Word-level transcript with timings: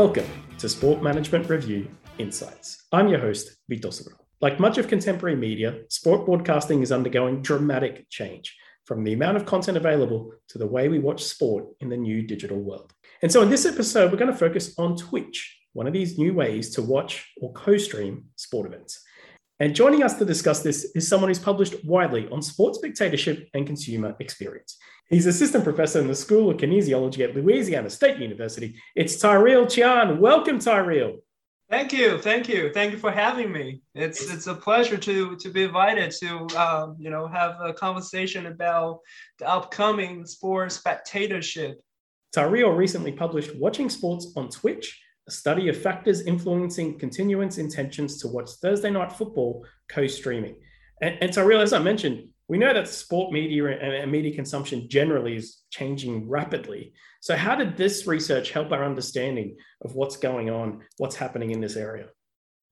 Welcome 0.00 0.30
to 0.56 0.66
Sport 0.66 1.02
Management 1.02 1.50
Review 1.50 1.86
Insights. 2.16 2.86
I'm 2.90 3.08
your 3.08 3.20
host, 3.20 3.58
Sobral. 3.70 4.14
Like 4.40 4.58
much 4.58 4.78
of 4.78 4.88
contemporary 4.88 5.36
media, 5.36 5.82
sport 5.90 6.24
broadcasting 6.24 6.80
is 6.80 6.90
undergoing 6.90 7.42
dramatic 7.42 8.08
change 8.08 8.56
from 8.86 9.04
the 9.04 9.12
amount 9.12 9.36
of 9.36 9.44
content 9.44 9.76
available 9.76 10.32
to 10.48 10.56
the 10.56 10.66
way 10.66 10.88
we 10.88 10.98
watch 10.98 11.22
sport 11.22 11.66
in 11.80 11.90
the 11.90 11.98
new 11.98 12.22
digital 12.22 12.56
world. 12.56 12.94
And 13.20 13.30
so 13.30 13.42
in 13.42 13.50
this 13.50 13.66
episode, 13.66 14.10
we're 14.10 14.16
going 14.16 14.32
to 14.32 14.38
focus 14.38 14.72
on 14.78 14.96
Twitch, 14.96 15.54
one 15.74 15.86
of 15.86 15.92
these 15.92 16.16
new 16.16 16.32
ways 16.32 16.70
to 16.76 16.80
watch 16.80 17.30
or 17.42 17.52
co 17.52 17.76
stream 17.76 18.24
sport 18.36 18.68
events. 18.68 19.02
And 19.58 19.74
joining 19.74 20.02
us 20.02 20.14
to 20.14 20.24
discuss 20.24 20.62
this 20.62 20.92
is 20.94 21.06
someone 21.06 21.28
who's 21.28 21.38
published 21.38 21.84
widely 21.84 22.26
on 22.32 22.40
sports 22.40 22.78
spectatorship 22.78 23.50
and 23.52 23.66
consumer 23.66 24.16
experience. 24.18 24.78
He's 25.10 25.26
assistant 25.26 25.64
professor 25.64 25.98
in 25.98 26.06
the 26.06 26.14
School 26.14 26.50
of 26.50 26.58
Kinesiology 26.58 27.28
at 27.28 27.34
Louisiana 27.34 27.90
State 27.90 28.18
University. 28.18 28.76
It's 28.94 29.16
Tyreal 29.16 29.66
Qian. 29.66 30.18
Welcome, 30.20 30.60
Tyreal. 30.60 31.16
Thank 31.68 31.92
you, 31.92 32.18
thank 32.18 32.48
you, 32.48 32.72
thank 32.72 32.92
you 32.92 32.98
for 32.98 33.10
having 33.10 33.50
me. 33.50 33.82
It's 33.94 34.32
it's 34.32 34.46
a 34.46 34.54
pleasure 34.54 34.96
to 34.98 35.36
to 35.36 35.48
be 35.50 35.64
invited 35.64 36.12
to 36.20 36.46
um, 36.56 36.96
you 36.98 37.10
know 37.10 37.26
have 37.26 37.56
a 37.60 37.72
conversation 37.72 38.46
about 38.46 39.00
the 39.40 39.48
upcoming 39.48 40.26
sports 40.26 40.76
spectatorship. 40.76 41.80
Tyrell 42.32 42.70
recently 42.70 43.12
published 43.12 43.54
"Watching 43.56 43.90
Sports 43.90 44.32
on 44.36 44.48
Twitch: 44.48 45.00
a 45.28 45.32
study 45.32 45.68
of 45.68 45.76
factors 45.76 46.22
influencing 46.22 46.98
continuance 47.00 47.58
intentions 47.58 48.20
to 48.20 48.28
watch 48.28 48.50
Thursday 48.62 48.90
night 48.90 49.12
football 49.12 49.64
co-streaming. 49.88 50.56
And, 51.02 51.18
and 51.20 51.34
so, 51.34 51.44
real 51.44 51.60
as 51.60 51.72
I 51.72 51.78
mentioned, 51.78 52.29
we 52.50 52.58
know 52.58 52.74
that 52.74 52.88
sport 52.88 53.32
media 53.32 53.64
and, 53.68 54.10
media 54.10 54.34
consumption 54.34 54.88
generally 54.88 55.36
is 55.36 55.58
changing 55.70 56.28
rapidly. 56.28 56.92
So, 57.20 57.36
how 57.36 57.54
did 57.54 57.76
this 57.76 58.08
research 58.08 58.50
help 58.50 58.72
our 58.72 58.84
understanding 58.84 59.56
of 59.82 59.94
what's 59.94 60.16
going 60.16 60.50
on, 60.50 60.80
what's 60.98 61.14
happening 61.14 61.52
in 61.52 61.60
this 61.60 61.76
area? 61.76 62.06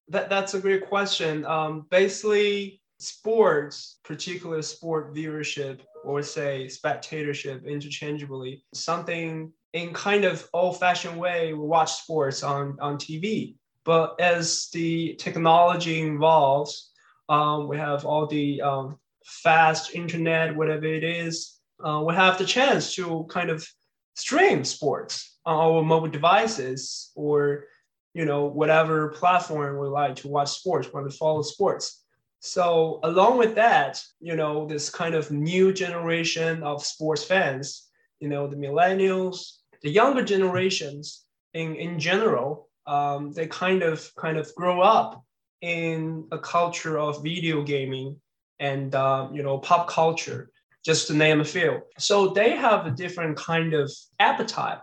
That, 0.09 0.29
that's 0.31 0.55
a 0.55 0.61
great 0.61 0.89
question. 0.89 1.47
Um, 1.47 1.87
basically, 1.93 2.83
sports, 2.99 4.01
particular 4.03 4.63
sport 4.63 5.15
viewership, 5.15 5.79
or 6.05 6.25
say 6.25 6.67
spectatorship 6.67 7.65
interchangeably, 7.65 8.65
something 8.75 9.53
in 9.75 9.93
kind 9.93 10.25
of 10.25 10.49
old-fashioned 10.55 11.17
way 11.17 11.53
we 11.53 11.61
watch 11.61 11.93
sports 11.93 12.43
on, 12.43 12.77
on 12.81 12.97
TV. 12.97 13.55
But 13.85 14.21
as 14.21 14.71
the 14.73 15.15
technology 15.21 16.03
evolves, 16.03 16.91
um, 17.29 17.69
we 17.69 17.77
have 17.77 18.05
all 18.05 18.27
the 18.27 18.61
um, 18.61 18.99
fast 19.29 19.95
internet, 19.95 20.57
whatever 20.57 20.87
it 20.87 21.05
is. 21.05 21.59
Uh, 21.85 22.03
we 22.07 22.15
have 22.15 22.39
the 22.39 22.45
chance 22.45 22.95
to 22.95 23.27
kind 23.29 23.51
of 23.51 23.67
stream 24.15 24.65
sports 24.65 25.39
on 25.45 25.55
our 25.55 25.83
mobile 25.83 26.09
devices 26.09 27.13
or 27.15 27.67
you 28.15 28.25
know 28.25 28.47
whatever 28.47 29.09
platform 29.11 29.79
we 29.79 29.87
like 29.87 30.17
to 30.17 30.29
watch 30.29 30.49
sports, 30.49 30.93
want 30.93 31.09
to 31.09 31.17
follow 31.17 31.43
sports. 31.43 32.05
So 32.41 33.01
along 33.03 33.39
with 33.39 33.55
that, 33.57 34.03
you 34.21 34.35
know 34.35 34.67
this 34.67 34.91
kind 34.91 35.15
of 35.15 35.31
new 35.31 35.73
generation 35.73 36.63
of 36.63 36.85
sports 36.85 37.23
fans, 37.23 37.89
you 38.21 38.29
know 38.29 38.47
the 38.49 38.57
millennials, 38.57 39.59
the 39.83 39.91
younger 39.91 40.25
generations 40.25 41.25
in, 41.55 41.77
in 41.77 41.99
general, 41.99 42.69
um, 42.87 43.33
they 43.33 43.47
kind 43.47 43.83
of 43.83 44.11
kind 44.17 44.39
of 44.39 44.53
grow 44.55 44.81
up 44.81 45.23
in 45.61 46.27
a 46.33 46.39
culture 46.39 46.99
of 46.99 47.23
video 47.23 47.63
gaming 47.63 48.17
and 48.61 48.95
uh, 48.95 49.29
you 49.33 49.43
know 49.43 49.59
pop 49.59 49.89
culture, 49.89 50.51
just 50.85 51.07
to 51.09 51.15
name 51.15 51.41
a 51.41 51.45
few. 51.45 51.81
So 51.99 52.29
they 52.29 52.51
have 52.57 52.87
a 52.87 52.91
different 52.91 53.37
kind 53.37 53.75
of 53.75 53.91
appetite 54.19 54.79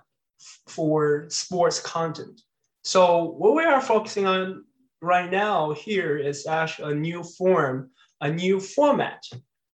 for 0.68 1.26
sports 1.30 1.80
content. 1.80 2.42
So 2.84 3.24
what 3.24 3.56
we 3.56 3.64
are 3.64 3.82
focusing 3.82 4.28
on 4.28 4.66
right 5.02 5.30
now 5.32 5.74
here 5.74 6.18
is 6.18 6.46
actually 6.46 6.94
a 6.94 6.96
new 6.96 7.24
form, 7.24 7.90
a 8.22 8.32
new 8.32 8.60
format 8.60 9.24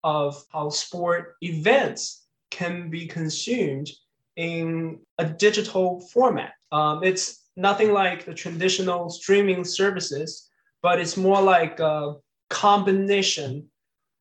of 0.02 0.42
how 0.52 0.70
sport 0.70 1.34
events 1.40 2.26
can 2.50 2.90
be 2.90 3.06
consumed 3.06 3.88
in 4.36 5.00
a 5.18 5.24
digital 5.24 6.00
format. 6.12 6.52
Um, 6.72 7.02
it's 7.02 7.48
nothing 7.56 7.92
like 7.92 8.24
the 8.24 8.34
traditional 8.34 9.08
streaming 9.08 9.64
services, 9.64 10.50
but 10.82 11.00
it's 11.00 11.16
more 11.16 11.40
like 11.40 11.80
a 11.80 12.14
combination 12.50 13.68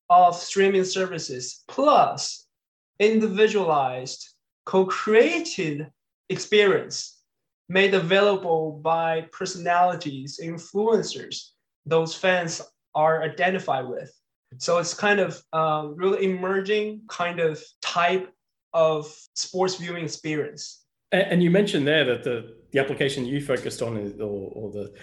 of 0.10 0.36
streaming 0.36 0.84
services 0.84 1.64
plus 1.68 2.48
individualized, 3.00 4.30
co-created 4.66 5.88
experience 6.30 7.22
made 7.70 7.94
available 7.94 8.80
by 8.84 9.28
personalities, 9.32 10.40
influencers, 10.42 11.50
those 11.86 12.16
fans 12.16 12.62
are 12.94 13.24
identified 13.24 13.88
with. 13.88 14.12
So 14.58 14.78
it's 14.78 14.94
kind 14.94 15.20
of 15.20 15.42
um, 15.54 15.96
really 15.96 16.26
emerging 16.26 17.02
kind 17.10 17.40
of 17.40 17.62
type 17.82 18.32
of 18.74 19.14
sports 19.34 19.76
viewing 19.76 20.04
experience. 20.04 20.86
And, 21.12 21.42
you 21.42 21.50
mentioned 21.50 21.88
there 21.88 22.04
that 22.06 22.24
the, 22.24 22.56
the 22.72 22.80
application 22.80 23.26
you 23.26 23.42
focused 23.42 23.82
on 23.82 23.98
is, 23.98 24.20
or, 24.20 24.52
or 24.54 24.72
the 24.72 24.94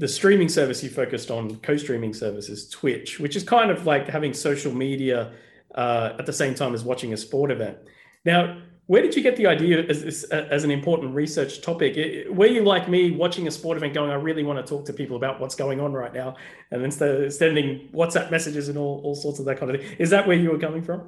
the 0.00 0.08
streaming 0.08 0.48
service 0.48 0.82
you 0.82 0.88
focused 0.88 1.30
on, 1.30 1.56
co-streaming 1.56 2.14
service 2.14 2.48
is 2.48 2.70
Twitch, 2.70 3.20
which 3.20 3.36
is 3.36 3.44
kind 3.44 3.70
of 3.70 3.84
like 3.84 4.08
having 4.08 4.32
social 4.32 4.72
media 4.72 5.32
uh, 5.74 6.16
at 6.18 6.24
the 6.24 6.32
same 6.32 6.54
time 6.54 6.72
as 6.72 6.82
watching 6.82 7.12
a 7.12 7.16
sport 7.18 7.50
event. 7.50 7.76
Now, 8.24 8.62
where 8.86 9.02
did 9.02 9.14
you 9.14 9.22
get 9.22 9.36
the 9.36 9.46
idea 9.46 9.82
as, 9.82 10.24
as 10.24 10.64
an 10.64 10.70
important 10.70 11.14
research 11.14 11.60
topic? 11.60 11.96
Were 12.30 12.46
you 12.46 12.64
like 12.64 12.88
me 12.88 13.10
watching 13.10 13.46
a 13.46 13.50
sport 13.50 13.76
event 13.76 13.92
going, 13.92 14.10
I 14.10 14.14
really 14.14 14.42
want 14.42 14.58
to 14.58 14.68
talk 14.68 14.86
to 14.86 14.94
people 14.94 15.16
about 15.16 15.38
what's 15.38 15.54
going 15.54 15.80
on 15.80 15.92
right 15.92 16.14
now, 16.14 16.34
and 16.70 16.82
then 16.82 16.90
sending 17.30 17.90
WhatsApp 17.92 18.30
messages 18.30 18.70
and 18.70 18.78
all, 18.78 19.02
all 19.04 19.14
sorts 19.14 19.38
of 19.38 19.44
that 19.44 19.60
kind 19.60 19.70
of 19.70 19.82
thing? 19.82 19.96
Is 19.98 20.08
that 20.10 20.26
where 20.26 20.36
you 20.36 20.50
were 20.50 20.58
coming 20.58 20.82
from? 20.82 21.02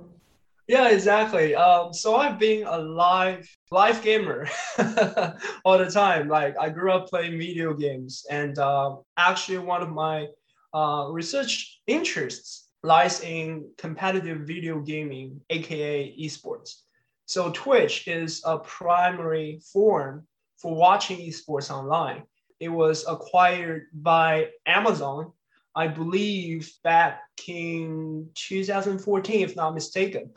Yeah, 0.73 0.89
exactly. 0.89 1.55
Um, 1.55 1.93
so 1.93 2.17
I've 2.17 2.39
been 2.39 2.67
a 2.67 2.79
live 2.79 3.47
live 3.71 4.03
gamer 4.03 4.49
all 5.67 5.77
the 5.77 5.91
time. 5.93 6.29
Like 6.29 6.55
I 6.59 6.71
grew 6.71 6.91
up 6.93 7.11
playing 7.11 7.37
video 7.37 7.75
games, 7.75 8.25
and 8.31 8.59
uh, 8.59 8.97
actually 9.19 9.59
one 9.59 9.83
of 9.83 9.91
my 9.91 10.29
uh, 10.73 11.09
research 11.11 11.83
interests 11.87 12.71
lies 12.83 13.21
in 13.21 13.69
competitive 13.77 14.47
video 14.47 14.81
gaming, 14.81 15.43
aka 15.51 16.17
esports. 16.19 16.85
So 17.27 17.51
Twitch 17.51 18.09
is 18.09 18.41
a 18.47 18.57
primary 18.57 19.61
form 19.75 20.27
for 20.57 20.75
watching 20.75 21.19
esports 21.19 21.71
online. 21.71 22.23
It 22.61 22.71
was 22.71 23.05
acquired 23.07 23.89
by 23.93 24.49
Amazon 24.65 25.33
I 25.75 25.89
believe 25.89 26.71
back 26.85 27.23
in 27.49 28.29
2014, 28.35 29.41
if 29.41 29.57
not 29.57 29.73
mistaken 29.73 30.31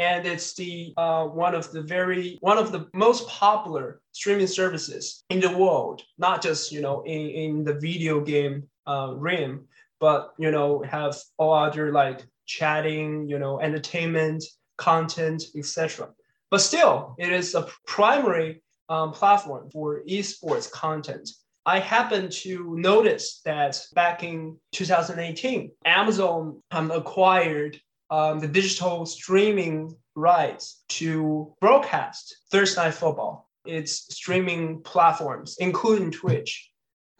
and 0.00 0.26
it's 0.26 0.54
the 0.54 0.94
uh, 0.96 1.24
one 1.26 1.54
of 1.54 1.70
the 1.72 1.82
very 1.82 2.38
one 2.40 2.58
of 2.58 2.72
the 2.72 2.88
most 2.94 3.28
popular 3.28 4.00
streaming 4.12 4.46
services 4.46 5.24
in 5.28 5.40
the 5.40 5.56
world 5.56 6.02
not 6.18 6.42
just 6.42 6.72
you 6.72 6.80
know 6.80 7.02
in, 7.02 7.28
in 7.42 7.64
the 7.64 7.74
video 7.74 8.20
game 8.20 8.66
uh, 8.86 9.12
realm 9.14 9.66
but 10.00 10.32
you 10.38 10.50
know 10.50 10.82
have 10.82 11.14
all 11.36 11.54
other 11.54 11.92
like 11.92 12.24
chatting 12.46 13.28
you 13.28 13.38
know 13.38 13.60
entertainment 13.60 14.42
content 14.78 15.42
etc 15.56 16.08
but 16.50 16.60
still 16.60 17.14
it 17.18 17.30
is 17.30 17.54
a 17.54 17.68
primary 17.86 18.62
um, 18.90 19.12
platform 19.12 19.70
for 19.70 20.02
esports 20.08 20.70
content. 20.70 21.30
I 21.64 21.78
happened 21.78 22.32
to 22.44 22.76
notice 22.76 23.40
that 23.44 23.80
back 23.94 24.24
in 24.24 24.56
2018, 24.72 25.70
Amazon 25.84 26.60
um, 26.72 26.90
acquired 26.90 27.78
um, 28.10 28.40
the 28.40 28.48
digital 28.48 29.06
streaming 29.06 29.94
rights 30.14 30.82
to 30.88 31.54
broadcast 31.60 32.36
Thursday 32.50 32.82
Night 32.82 32.94
Football. 32.94 33.48
It's 33.64 34.14
streaming 34.14 34.82
platforms, 34.82 35.56
including 35.60 36.10
Twitch. 36.10 36.70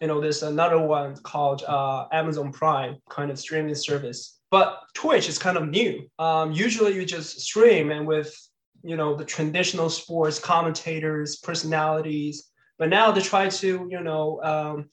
You 0.01 0.09
know, 0.09 0.21
there's 0.21 0.43
another 0.43 0.79
one 0.79 1.15
called 1.17 1.63
uh, 1.63 2.07
Amazon 2.13 2.53
Prime, 2.53 2.97
kind 3.09 3.31
of 3.31 3.39
streaming 3.39 3.75
service. 3.75 4.41
But 4.51 4.81
Twitch 4.95 5.29
is 5.29 5.39
kind 5.39 5.57
of 5.57 5.69
new. 5.69 6.09
Um, 6.19 6.53
usually, 6.53 6.95
you 6.95 7.05
just 7.05 7.41
stream 7.41 7.91
and 7.93 8.07
with 8.07 8.35
you 8.83 8.97
know 8.97 9.15
the 9.15 9.25
traditional 9.25 9.91
sports 9.91 10.39
commentators, 10.39 11.37
personalities. 11.37 12.51
But 12.79 12.89
now 12.89 13.13
they 13.13 13.21
try 13.21 13.49
to 13.49 13.89
you 13.89 14.01
know 14.01 14.43
um, 14.43 14.91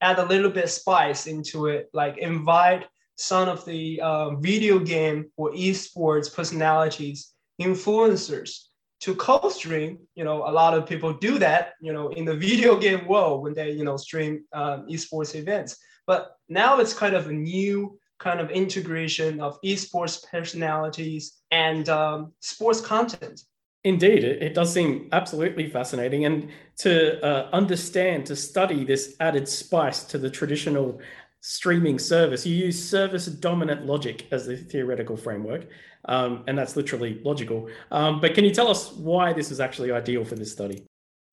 add 0.00 0.18
a 0.18 0.24
little 0.24 0.50
bit 0.50 0.70
spice 0.70 1.26
into 1.26 1.66
it, 1.66 1.88
like 1.92 2.18
invite 2.18 2.86
some 3.16 3.48
of 3.48 3.64
the 3.64 4.00
uh, 4.00 4.36
video 4.36 4.78
game 4.78 5.30
or 5.36 5.50
esports 5.52 6.32
personalities, 6.32 7.32
influencers 7.60 8.66
to 9.00 9.14
co-stream. 9.14 9.98
You 10.14 10.24
know, 10.24 10.48
a 10.48 10.52
lot 10.52 10.74
of 10.74 10.86
people 10.86 11.12
do 11.12 11.38
that. 11.38 11.72
You 11.80 11.92
know, 11.92 12.08
in 12.08 12.24
the 12.24 12.36
video 12.46 12.76
game 12.78 13.06
world 13.06 13.42
when 13.42 13.54
they 13.54 13.70
you 13.72 13.84
know 13.84 13.96
stream 13.96 14.44
um, 14.52 14.86
esports 14.88 15.34
events. 15.34 15.76
But 16.06 16.36
now 16.48 16.78
it's 16.78 16.94
kind 16.94 17.16
of 17.16 17.26
a 17.26 17.32
new 17.32 17.98
kind 18.18 18.40
of 18.40 18.50
integration 18.50 19.40
of 19.40 19.60
esports 19.62 20.24
personalities 20.30 21.34
and 21.50 21.88
um, 21.88 22.32
sports 22.40 22.80
content. 22.80 23.42
Indeed, 23.84 24.24
it, 24.24 24.42
it 24.42 24.54
does 24.54 24.72
seem 24.72 25.08
absolutely 25.12 25.70
fascinating. 25.70 26.24
And 26.24 26.50
to 26.78 27.24
uh, 27.24 27.48
understand, 27.52 28.26
to 28.26 28.36
study 28.36 28.84
this 28.84 29.14
added 29.20 29.48
spice 29.48 30.02
to 30.04 30.18
the 30.18 30.30
traditional 30.30 31.00
streaming 31.46 31.96
service, 31.96 32.44
you 32.44 32.56
use 32.56 32.90
service 32.90 33.26
dominant 33.26 33.86
logic 33.86 34.26
as 34.32 34.46
the 34.46 34.56
theoretical 34.56 35.16
framework. 35.16 35.68
Um, 36.06 36.42
and 36.48 36.58
that's 36.58 36.74
literally 36.74 37.20
logical. 37.24 37.68
Um, 37.92 38.20
but 38.20 38.34
can 38.34 38.44
you 38.44 38.52
tell 38.52 38.66
us 38.66 38.92
why 38.92 39.32
this 39.32 39.52
is 39.52 39.60
actually 39.60 39.92
ideal 39.92 40.24
for 40.24 40.34
this 40.34 40.50
study? 40.50 40.84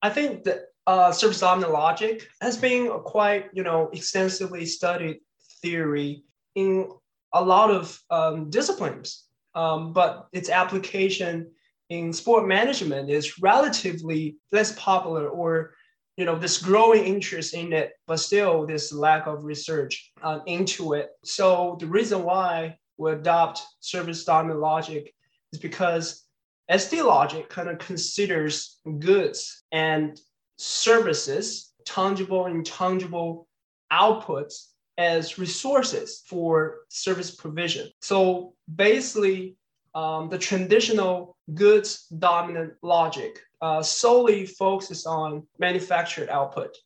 I 0.02 0.10
think 0.10 0.44
that 0.44 0.66
uh, 0.86 1.10
service 1.10 1.40
dominant 1.40 1.72
logic 1.72 2.28
has 2.40 2.56
been 2.56 2.90
quite, 3.00 3.46
you 3.52 3.64
know, 3.64 3.90
extensively 3.92 4.66
studied 4.66 5.18
theory 5.60 6.22
in 6.54 6.88
a 7.32 7.42
lot 7.42 7.72
of 7.72 8.00
um, 8.10 8.50
disciplines. 8.50 9.24
Um, 9.56 9.92
but 9.92 10.28
its 10.32 10.48
application 10.48 11.50
in 11.90 12.12
sport 12.12 12.46
management 12.46 13.10
is 13.10 13.40
relatively 13.40 14.36
less 14.52 14.78
popular 14.78 15.28
or 15.28 15.74
you 16.16 16.24
know 16.24 16.38
this 16.38 16.58
growing 16.58 17.04
interest 17.04 17.54
in 17.54 17.72
it 17.72 17.92
but 18.06 18.18
still 18.18 18.66
this 18.66 18.92
lack 18.92 19.26
of 19.26 19.44
research 19.44 20.12
uh, 20.22 20.40
into 20.46 20.94
it. 20.94 21.10
So 21.24 21.76
the 21.80 21.86
reason 21.86 22.22
why 22.22 22.78
we 22.96 23.12
adopt 23.12 23.62
service 23.80 24.24
dominant 24.24 24.60
logic 24.60 25.12
is 25.52 25.58
because 25.58 26.24
sd 26.70 27.04
logic 27.04 27.48
kind 27.50 27.68
of 27.68 27.78
considers 27.78 28.78
goods 28.98 29.64
and 29.72 30.18
services 30.56 31.72
tangible 31.84 32.46
and 32.46 32.56
intangible 32.56 33.46
outputs 33.92 34.68
as 34.96 35.38
resources 35.38 36.22
for 36.26 36.78
service 36.88 37.34
provision. 37.34 37.88
So 38.00 38.54
basically 38.72 39.56
um, 39.94 40.28
the 40.28 40.38
traditional 40.38 41.36
goods 41.54 42.06
dominant 42.06 42.74
logic 42.82 43.40
uh, 43.64 43.82
solely 43.82 44.44
focuses 44.44 45.06
on 45.06 45.42
manufactured 45.58 46.28
output, 46.28 46.76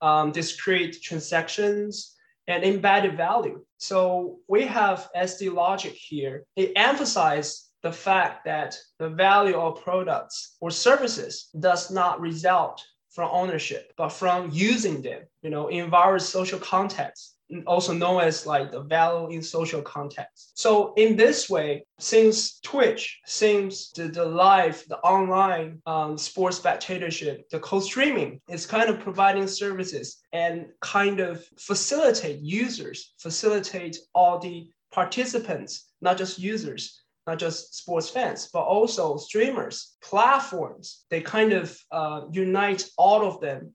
um, 0.00 0.30
discrete 0.30 1.02
transactions, 1.02 2.14
and 2.46 2.62
embedded 2.62 3.16
value. 3.16 3.64
So 3.78 4.38
we 4.46 4.64
have 4.64 5.08
SD 5.16 5.52
logic 5.52 5.94
here. 5.94 6.44
It 6.54 6.70
emphasizes 6.76 7.72
the 7.82 7.90
fact 7.90 8.44
that 8.44 8.76
the 9.00 9.08
value 9.08 9.56
of 9.56 9.82
products 9.82 10.56
or 10.60 10.70
services 10.70 11.48
does 11.58 11.90
not 11.90 12.20
result 12.20 12.80
from 13.10 13.28
ownership, 13.32 13.92
but 13.96 14.10
from 14.10 14.50
using 14.52 15.02
them, 15.02 15.22
you 15.42 15.50
know, 15.50 15.66
in 15.66 15.90
various 15.90 16.28
social 16.28 16.60
contexts 16.60 17.33
also 17.66 17.92
known 17.92 18.22
as 18.22 18.46
like 18.46 18.70
the 18.70 18.80
value 18.80 19.36
in 19.36 19.42
social 19.42 19.82
context. 19.82 20.52
So 20.54 20.94
in 20.94 21.16
this 21.16 21.48
way, 21.48 21.86
since 21.98 22.60
Twitch, 22.60 23.20
since 23.26 23.90
the, 23.90 24.08
the 24.08 24.24
live, 24.24 24.84
the 24.88 24.98
online 24.98 25.80
um, 25.86 26.16
sports 26.18 26.56
spectatorship, 26.56 27.48
the 27.50 27.60
co-streaming 27.60 28.40
is 28.48 28.66
kind 28.66 28.88
of 28.88 29.00
providing 29.00 29.46
services 29.46 30.18
and 30.32 30.66
kind 30.80 31.20
of 31.20 31.44
facilitate 31.58 32.40
users, 32.40 33.14
facilitate 33.18 33.98
all 34.14 34.38
the 34.38 34.68
participants, 34.92 35.92
not 36.00 36.16
just 36.16 36.38
users, 36.38 37.02
not 37.26 37.38
just 37.38 37.74
sports 37.74 38.08
fans, 38.08 38.48
but 38.52 38.62
also 38.62 39.16
streamers, 39.16 39.96
platforms. 40.02 41.04
They 41.10 41.20
kind 41.20 41.52
of 41.52 41.76
uh, 41.90 42.22
unite 42.30 42.84
all 42.98 43.26
of 43.26 43.40
them 43.40 43.74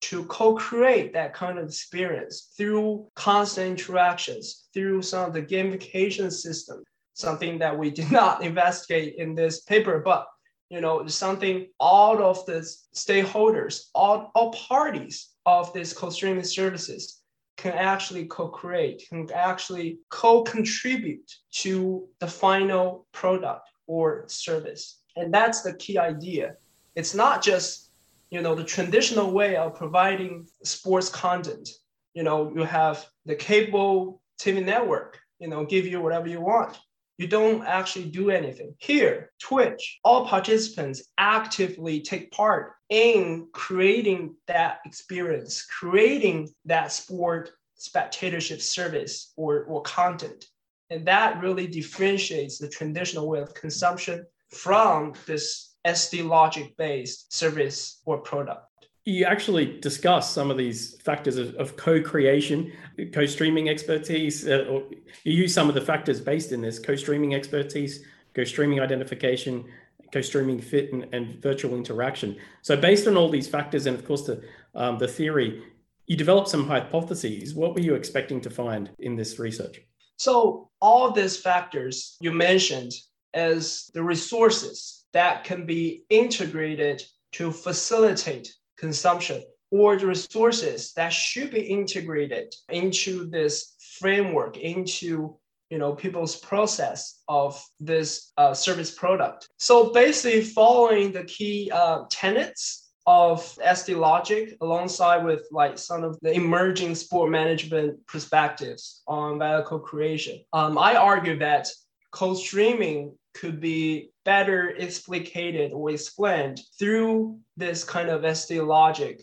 to 0.00 0.24
co-create 0.24 1.12
that 1.12 1.34
kind 1.34 1.58
of 1.58 1.66
experience 1.66 2.52
through 2.56 3.06
constant 3.14 3.68
interactions, 3.68 4.68
through 4.72 5.02
some 5.02 5.26
of 5.26 5.32
the 5.32 5.42
gamification 5.42 6.32
system, 6.32 6.82
something 7.14 7.58
that 7.58 7.76
we 7.76 7.90
did 7.90 8.10
not 8.12 8.42
investigate 8.42 9.16
in 9.16 9.34
this 9.34 9.62
paper, 9.62 10.00
but 10.04 10.26
you 10.70 10.80
know, 10.82 11.06
something 11.06 11.66
all 11.80 12.22
of 12.22 12.44
the 12.44 12.60
stakeholders, 12.94 13.86
all, 13.94 14.30
all 14.34 14.52
parties 14.52 15.30
of 15.46 15.72
these 15.72 15.94
co-streaming 15.94 16.44
services 16.44 17.22
can 17.56 17.72
actually 17.72 18.26
co-create, 18.26 19.04
can 19.08 19.28
actually 19.34 19.98
co-contribute 20.10 21.30
to 21.50 22.06
the 22.20 22.26
final 22.26 23.06
product 23.12 23.68
or 23.86 24.24
service. 24.28 25.00
And 25.16 25.32
that's 25.32 25.62
the 25.62 25.74
key 25.74 25.98
idea. 25.98 26.54
It's 26.94 27.14
not 27.14 27.42
just 27.42 27.87
you 28.30 28.42
know 28.42 28.54
the 28.54 28.64
traditional 28.64 29.30
way 29.30 29.56
of 29.56 29.74
providing 29.74 30.46
sports 30.62 31.08
content. 31.08 31.68
You 32.14 32.22
know 32.22 32.52
you 32.54 32.64
have 32.64 33.06
the 33.26 33.36
cable 33.36 34.20
tv 34.40 34.64
network 34.64 35.18
you 35.38 35.48
know 35.48 35.64
give 35.64 35.86
you 35.86 36.00
whatever 36.00 36.28
you 36.28 36.40
want. 36.40 36.78
You 37.16 37.26
don't 37.26 37.64
actually 37.64 38.06
do 38.06 38.30
anything. 38.30 38.74
Here 38.78 39.30
twitch 39.40 39.98
all 40.04 40.26
participants 40.26 41.02
actively 41.18 42.00
take 42.00 42.30
part 42.30 42.74
in 42.88 43.48
creating 43.52 44.34
that 44.46 44.78
experience 44.84 45.66
creating 45.66 46.48
that 46.64 46.92
sport 46.92 47.50
spectatorship 47.78 48.60
service 48.60 49.32
or, 49.36 49.64
or 49.64 49.82
content. 49.82 50.44
And 50.90 51.06
that 51.06 51.40
really 51.40 51.66
differentiates 51.66 52.58
the 52.58 52.68
traditional 52.68 53.28
way 53.28 53.40
of 53.40 53.54
consumption 53.54 54.26
from 54.50 55.14
this 55.26 55.67
SD 55.88 56.26
logic 56.26 56.76
based 56.76 57.32
service 57.32 58.00
or 58.04 58.18
product. 58.18 58.64
You 59.04 59.24
actually 59.24 59.80
discuss 59.80 60.30
some 60.30 60.50
of 60.50 60.58
these 60.58 61.00
factors 61.00 61.38
of, 61.38 61.54
of 61.54 61.76
co 61.76 62.02
creation, 62.02 62.72
co 63.12 63.24
streaming 63.24 63.68
expertise, 63.68 64.46
uh, 64.46 64.66
or 64.70 64.82
you 65.24 65.32
use 65.32 65.54
some 65.54 65.68
of 65.68 65.74
the 65.74 65.80
factors 65.80 66.20
based 66.20 66.52
in 66.52 66.60
this 66.60 66.78
co 66.78 66.94
streaming 66.94 67.34
expertise, 67.34 68.04
co 68.34 68.44
streaming 68.44 68.80
identification, 68.80 69.64
co 70.12 70.20
streaming 70.20 70.60
fit, 70.60 70.92
and, 70.92 71.06
and, 71.12 71.40
virtual 71.42 71.74
interaction. 71.74 72.36
So, 72.60 72.76
based 72.76 73.06
on 73.06 73.16
all 73.16 73.30
these 73.30 73.48
factors, 73.48 73.86
and 73.86 73.98
of 73.98 74.04
course, 74.06 74.26
the, 74.26 74.42
um, 74.74 74.98
the 74.98 75.08
theory, 75.08 75.62
you 76.06 76.16
developed 76.16 76.48
some 76.48 76.66
hypotheses. 76.66 77.54
What 77.54 77.74
were 77.74 77.80
you 77.80 77.94
expecting 77.94 78.42
to 78.42 78.50
find 78.50 78.90
in 78.98 79.16
this 79.16 79.38
research? 79.38 79.80
So, 80.16 80.68
all 80.82 81.12
these 81.12 81.38
factors 81.38 82.18
you 82.20 82.32
mentioned 82.32 82.92
as 83.32 83.90
the 83.94 84.02
resources 84.02 84.97
that 85.12 85.44
can 85.44 85.66
be 85.66 86.04
integrated 86.10 87.02
to 87.32 87.50
facilitate 87.50 88.52
consumption 88.76 89.42
or 89.70 89.96
the 89.96 90.06
resources 90.06 90.92
that 90.94 91.12
should 91.12 91.50
be 91.50 91.60
integrated 91.60 92.54
into 92.70 93.26
this 93.26 93.74
framework 93.98 94.56
into 94.56 95.36
you 95.70 95.78
know 95.78 95.94
people's 95.94 96.36
process 96.36 97.20
of 97.28 97.62
this 97.78 98.32
uh, 98.38 98.54
service 98.54 98.90
product. 98.90 99.48
So 99.58 99.92
basically 99.92 100.42
following 100.42 101.12
the 101.12 101.24
key 101.24 101.70
uh, 101.70 102.04
tenets 102.10 102.88
of 103.08 103.40
sd 103.64 103.96
logic 103.96 104.54
alongside 104.60 105.24
with 105.24 105.42
like 105.50 105.78
some 105.78 106.04
of 106.04 106.18
the 106.20 106.30
emerging 106.32 106.94
sport 106.94 107.30
management 107.30 108.06
perspectives 108.06 109.02
on 109.08 109.38
value 109.38 109.64
co-creation 109.64 110.38
um, 110.52 110.76
i 110.76 110.94
argue 110.94 111.38
that 111.38 111.66
co-streaming 112.10 113.16
could 113.40 113.60
be 113.60 114.10
better 114.24 114.74
explicated 114.78 115.72
or 115.72 115.90
explained 115.90 116.60
through 116.78 117.38
this 117.56 117.84
kind 117.84 118.08
of 118.08 118.22
SD 118.22 118.66
logic. 118.66 119.22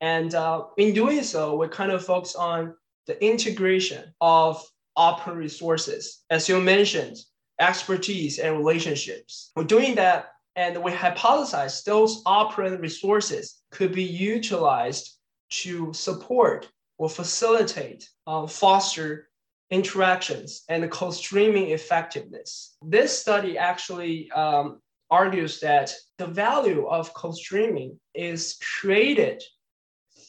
And 0.00 0.34
uh, 0.34 0.64
in 0.76 0.92
doing 0.94 1.22
so, 1.22 1.56
we 1.56 1.68
kind 1.68 1.90
of 1.90 2.04
focus 2.04 2.34
on 2.34 2.74
the 3.06 3.22
integration 3.24 4.12
of 4.20 4.62
operant 4.96 5.38
resources, 5.38 6.24
as 6.30 6.48
you 6.48 6.60
mentioned, 6.60 7.16
expertise 7.60 8.38
and 8.38 8.56
relationships. 8.56 9.50
We're 9.56 9.64
doing 9.64 9.94
that, 9.96 10.32
and 10.56 10.82
we 10.82 10.92
hypothesize 10.92 11.84
those 11.84 12.22
operant 12.26 12.80
resources 12.80 13.62
could 13.70 13.92
be 13.92 14.04
utilized 14.04 15.18
to 15.62 15.92
support 15.92 16.68
or 16.98 17.08
facilitate, 17.08 18.08
uh, 18.26 18.46
foster 18.46 19.28
interactions 19.70 20.62
and 20.68 20.90
co-streaming 20.90 21.70
effectiveness. 21.70 22.76
This 22.82 23.18
study 23.18 23.58
actually 23.58 24.30
um, 24.32 24.80
argues 25.10 25.60
that 25.60 25.94
the 26.18 26.26
value 26.26 26.86
of 26.86 27.14
co-streaming 27.14 27.98
is 28.14 28.58
created 28.80 29.42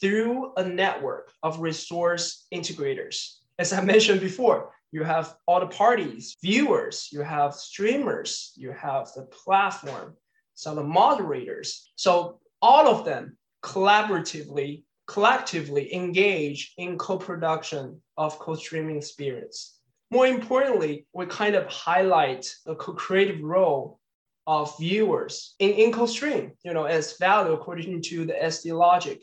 through 0.00 0.52
a 0.56 0.64
network 0.64 1.32
of 1.42 1.60
resource 1.60 2.46
integrators. 2.52 3.36
As 3.58 3.72
I 3.72 3.80
mentioned 3.92 4.20
before, 4.20 4.72
you 4.92 5.02
have 5.02 5.36
all 5.46 5.60
the 5.60 5.66
parties, 5.66 6.36
viewers, 6.42 7.08
you 7.12 7.20
have 7.20 7.54
streamers, 7.54 8.52
you 8.56 8.72
have 8.72 9.12
the 9.14 9.22
platform, 9.22 10.16
some 10.54 10.78
of 10.78 10.84
the 10.84 10.88
moderators. 10.88 11.90
So 11.96 12.40
all 12.62 12.88
of 12.88 13.04
them 13.04 13.36
collaboratively 13.62 14.84
collectively 15.06 15.94
engage 15.94 16.74
in 16.78 16.98
co-production 16.98 18.00
of 18.16 18.38
co-streaming 18.38 19.00
spirits. 19.02 19.78
More 20.10 20.26
importantly, 20.26 21.06
we 21.12 21.26
kind 21.26 21.54
of 21.54 21.66
highlight 21.66 22.48
the 22.64 22.74
co-creative 22.74 23.42
role 23.42 23.98
of 24.46 24.76
viewers 24.78 25.54
in, 25.58 25.70
in 25.70 25.92
co-stream, 25.92 26.52
you 26.64 26.72
know, 26.72 26.84
as 26.84 27.16
value 27.18 27.52
according 27.52 28.02
to 28.02 28.24
the 28.24 28.34
SD 28.34 28.76
logic. 28.76 29.22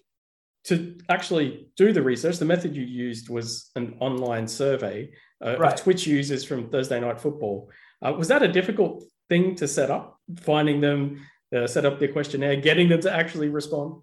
To 0.65 0.97
actually 1.09 1.67
do 1.75 1.91
the 1.91 2.01
research, 2.01 2.37
the 2.37 2.45
method 2.45 2.75
you 2.75 2.83
used 2.83 3.29
was 3.29 3.71
an 3.75 3.97
online 3.99 4.47
survey 4.47 5.11
uh, 5.45 5.57
right. 5.57 5.73
of 5.73 5.81
Twitch 5.81 6.07
users 6.07 6.43
from 6.43 6.69
Thursday 6.69 6.99
Night 6.99 7.19
Football. 7.19 7.69
Uh, 8.01 8.13
was 8.13 8.29
that 8.29 8.43
a 8.43 8.47
difficult 8.47 9.03
thing 9.29 9.55
to 9.55 9.67
set 9.67 9.89
up, 9.89 10.19
finding 10.41 10.79
them 10.81 11.25
uh, 11.55 11.67
set 11.67 11.85
up 11.85 11.99
the 11.99 12.07
questionnaire, 12.07 12.55
getting 12.55 12.89
them 12.89 13.01
to 13.01 13.13
actually 13.13 13.49
respond? 13.49 14.01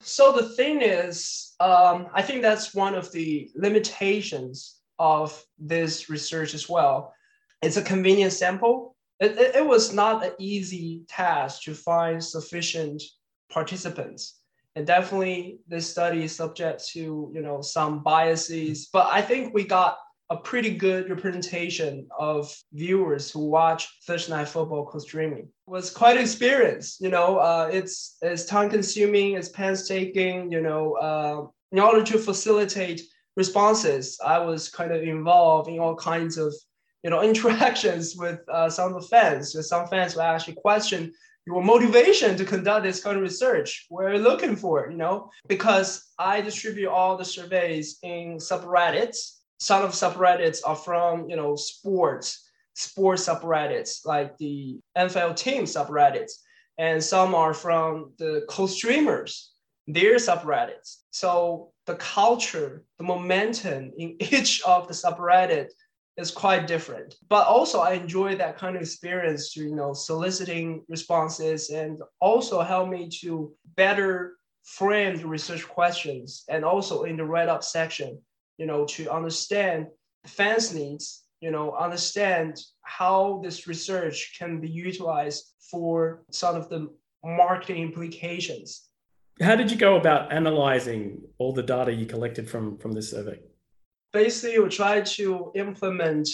So 0.00 0.32
the 0.32 0.48
thing 0.50 0.80
is, 0.80 1.54
um, 1.60 2.08
I 2.14 2.22
think 2.22 2.42
that's 2.42 2.74
one 2.74 2.94
of 2.94 3.10
the 3.12 3.50
limitations 3.54 4.76
of 4.98 5.44
this 5.58 6.08
research 6.08 6.54
as 6.54 6.68
well. 6.68 7.12
It's 7.62 7.76
a 7.76 7.82
convenient 7.82 8.32
sample. 8.32 8.96
It, 9.20 9.32
it, 9.32 9.56
it 9.56 9.66
was 9.66 9.92
not 9.92 10.24
an 10.24 10.32
easy 10.38 11.02
task 11.08 11.62
to 11.62 11.74
find 11.74 12.22
sufficient 12.22 13.02
participants. 13.50 14.40
And 14.76 14.86
definitely 14.86 15.58
this 15.66 15.90
study 15.90 16.22
is 16.24 16.36
subject 16.36 16.86
to, 16.90 17.32
you 17.34 17.42
know, 17.42 17.60
some 17.60 18.02
biases, 18.02 18.88
but 18.92 19.08
I 19.10 19.20
think 19.20 19.52
we 19.52 19.64
got 19.64 19.98
a 20.30 20.36
pretty 20.36 20.70
good 20.74 21.08
representation 21.08 22.06
of 22.18 22.54
viewers 22.72 23.30
who 23.30 23.46
watch 23.46 23.88
Thursday 24.06 24.32
Night 24.32 24.48
Football 24.48 24.86
co-streaming. 24.86 25.48
It 25.66 25.70
was 25.70 25.90
quite 25.90 26.16
an 26.16 26.22
experience. 26.22 26.98
You 27.00 27.08
know, 27.08 27.38
uh, 27.38 27.70
it's 27.72 28.16
it's 28.20 28.44
time 28.44 28.68
consuming, 28.68 29.34
it's 29.34 29.48
painstaking. 29.48 30.52
You 30.52 30.60
know, 30.60 30.94
uh, 30.94 31.46
in 31.72 31.80
order 31.80 32.04
to 32.04 32.18
facilitate 32.18 33.00
responses, 33.36 34.18
I 34.24 34.38
was 34.38 34.68
kind 34.68 34.92
of 34.92 35.02
involved 35.02 35.70
in 35.70 35.78
all 35.78 35.96
kinds 35.96 36.36
of 36.36 36.54
you 37.02 37.10
know 37.10 37.22
interactions 37.30 38.14
with 38.16 38.40
uh, 38.52 38.68
some 38.68 38.92
of 38.92 39.00
the 39.00 39.08
fans. 39.08 39.52
So 39.52 39.62
some 39.62 39.86
fans 39.86 40.14
will 40.14 40.22
actually 40.22 40.54
question 40.54 41.12
your 41.46 41.62
motivation 41.62 42.36
to 42.36 42.44
conduct 42.44 42.84
this 42.84 43.02
kind 43.02 43.16
of 43.16 43.22
research. 43.22 43.86
We're 43.88 44.12
you 44.12 44.18
looking 44.18 44.54
for, 44.54 44.90
you 44.90 44.98
know, 44.98 45.30
because 45.46 46.04
I 46.18 46.42
distribute 46.42 46.90
all 46.90 47.16
the 47.16 47.24
surveys 47.24 47.98
in 48.02 48.36
subreddits 48.36 49.37
some 49.58 49.82
of 49.82 49.90
subreddits 49.90 50.60
are 50.64 50.76
from 50.76 51.28
you 51.28 51.36
know 51.36 51.56
sports 51.56 52.48
sports 52.78 53.28
subreddits 53.28 54.06
like 54.06 54.38
the 54.38 54.78
NFL 54.96 55.36
team 55.36 55.64
subreddits, 55.64 56.32
and 56.78 57.02
some 57.02 57.34
are 57.34 57.52
from 57.52 58.12
the 58.18 58.44
co-streamers, 58.48 59.50
their 59.88 60.16
subreddits. 60.16 60.98
So 61.10 61.72
the 61.86 61.96
culture, 61.96 62.84
the 62.98 63.04
momentum 63.04 63.92
in 63.98 64.16
each 64.20 64.62
of 64.62 64.86
the 64.86 64.94
subreddit 64.94 65.70
is 66.16 66.30
quite 66.30 66.68
different. 66.68 67.16
But 67.28 67.48
also 67.48 67.80
I 67.80 67.94
enjoy 67.94 68.36
that 68.36 68.58
kind 68.58 68.76
of 68.76 68.82
experience 68.82 69.52
to, 69.54 69.60
you 69.60 69.74
know, 69.74 69.92
soliciting 69.92 70.84
responses 70.88 71.70
and 71.70 72.00
also 72.20 72.60
help 72.60 72.88
me 72.88 73.08
to 73.22 73.52
better 73.76 74.36
frame 74.64 75.16
the 75.16 75.26
research 75.26 75.66
questions 75.66 76.44
and 76.48 76.64
also 76.64 77.04
in 77.04 77.16
the 77.16 77.24
write-up 77.24 77.64
section 77.64 78.20
you 78.58 78.66
know, 78.66 78.84
to 78.84 79.10
understand 79.10 79.86
the 80.24 80.28
fans' 80.28 80.74
needs, 80.74 81.24
you 81.40 81.50
know, 81.50 81.72
understand 81.74 82.60
how 82.82 83.40
this 83.42 83.66
research 83.66 84.34
can 84.38 84.60
be 84.60 84.68
utilized 84.68 85.54
for 85.70 86.24
some 86.30 86.56
of 86.56 86.68
the 86.68 86.90
marketing 87.24 87.82
implications. 87.82 88.88
How 89.40 89.54
did 89.54 89.70
you 89.70 89.76
go 89.76 89.96
about 89.96 90.32
analyzing 90.32 91.22
all 91.38 91.52
the 91.52 91.62
data 91.62 91.92
you 91.92 92.06
collected 92.06 92.50
from, 92.50 92.76
from 92.78 92.92
this 92.92 93.10
survey? 93.10 93.38
Basically, 94.12 94.58
we 94.58 94.68
tried 94.68 95.06
to 95.06 95.52
implement 95.54 96.28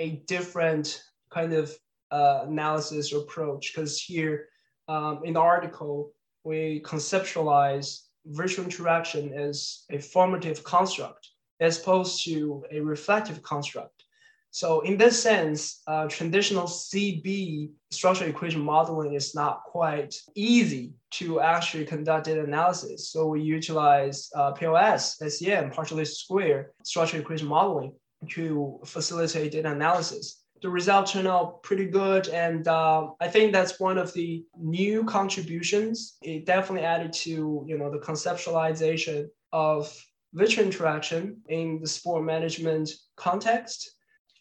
a 0.00 0.22
different 0.26 1.02
kind 1.30 1.52
of 1.52 1.72
uh, 2.10 2.44
analysis 2.48 3.12
approach 3.12 3.72
because 3.72 4.00
here 4.00 4.48
um, 4.88 5.20
in 5.24 5.34
the 5.34 5.40
article, 5.40 6.12
we 6.42 6.82
conceptualize 6.84 8.00
virtual 8.26 8.64
interaction 8.64 9.32
as 9.32 9.84
a 9.90 9.98
formative 9.98 10.64
construct 10.64 11.28
as 11.60 11.78
opposed 11.78 12.24
to 12.24 12.64
a 12.70 12.80
reflective 12.80 13.42
construct. 13.42 14.04
So 14.52 14.80
in 14.80 14.96
this 14.96 15.22
sense, 15.22 15.80
uh, 15.86 16.08
traditional 16.08 16.64
CB 16.64 17.70
structural 17.90 18.30
equation 18.30 18.60
modeling 18.60 19.14
is 19.14 19.34
not 19.34 19.62
quite 19.64 20.14
easy 20.34 20.92
to 21.12 21.40
actually 21.40 21.84
conduct 21.84 22.26
data 22.26 22.42
analysis. 22.42 23.10
So 23.10 23.26
we 23.28 23.42
utilize 23.42 24.28
uh, 24.34 24.52
PLS, 24.52 25.30
SEM, 25.30 25.70
partial 25.70 25.98
least 25.98 26.20
square 26.20 26.72
structural 26.82 27.22
equation 27.22 27.46
modeling 27.46 27.92
to 28.30 28.80
facilitate 28.84 29.52
data 29.52 29.70
analysis. 29.70 30.42
The 30.62 30.68
results 30.68 31.12
turned 31.12 31.28
out 31.28 31.62
pretty 31.62 31.86
good, 31.86 32.28
and 32.28 32.68
uh, 32.68 33.08
I 33.18 33.28
think 33.28 33.52
that's 33.52 33.80
one 33.80 33.96
of 33.96 34.12
the 34.12 34.44
new 34.58 35.04
contributions. 35.04 36.18
It 36.22 36.44
definitely 36.44 36.84
added 36.84 37.14
to 37.24 37.64
you 37.66 37.78
know 37.78 37.90
the 37.90 37.98
conceptualization 37.98 39.28
of 39.52 39.90
virtual 40.32 40.64
interaction 40.64 41.40
in 41.48 41.80
the 41.80 41.88
sport 41.88 42.24
management 42.24 42.90
context. 43.16 43.90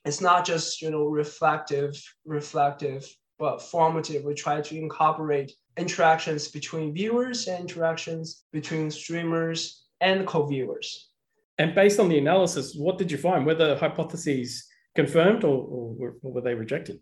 It's 0.05 0.22
not 0.22 0.46
just 0.46 0.81
you 0.81 0.91
know 0.91 1.05
reflective, 1.05 2.01
reflective, 2.25 3.08
but 3.38 3.62
formative. 3.62 4.24
We 4.24 4.34
try 4.34 4.62
to 4.62 4.77
incorporate 4.77 5.51
interactions 5.77 6.48
between 6.50 6.93
viewers 6.93 7.48
and 7.48 7.62
interactions 7.62 8.43
between 8.51 8.91
streamers 8.91 9.86
and 10.01 10.27
co-viewers. 10.27 11.10
And 11.58 11.75
based 11.75 12.00
on 12.00 12.08
the 12.10 12.17
analysis, 12.17 12.74
what 12.75 12.98
did 12.98 13.12
you 13.12 13.17
find? 13.17 13.46
Were 13.46 13.55
the 13.55 13.75
hypotheses 13.77 14.65
confirmed 14.96 15.43
or, 15.43 15.58
or, 16.00 16.15
or 16.22 16.31
were 16.31 16.41
they 16.41 16.53
rejected? 16.53 17.00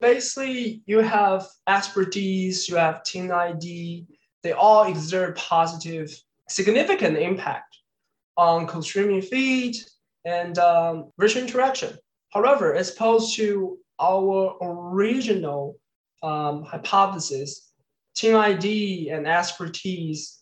Basically, 0.00 0.82
you 0.86 0.98
have 0.98 1.46
expertise, 1.66 2.68
you 2.68 2.76
have 2.76 3.02
team 3.04 3.32
ID, 3.32 4.06
they 4.42 4.52
all 4.52 4.84
exert 4.84 5.36
positive, 5.36 6.16
significant 6.48 7.16
impact 7.16 7.78
on 8.36 8.66
co-streaming 8.66 9.22
fit 9.22 9.76
and 10.24 10.58
um, 10.58 11.10
virtual 11.18 11.42
interaction. 11.42 11.96
However, 12.30 12.74
as 12.74 12.92
opposed 12.92 13.36
to 13.36 13.78
our 14.00 14.56
original 14.60 15.76
um, 16.22 16.64
hypothesis, 16.64 17.70
team 18.14 18.36
ID 18.36 19.10
and 19.10 19.26
expertise 19.26 20.40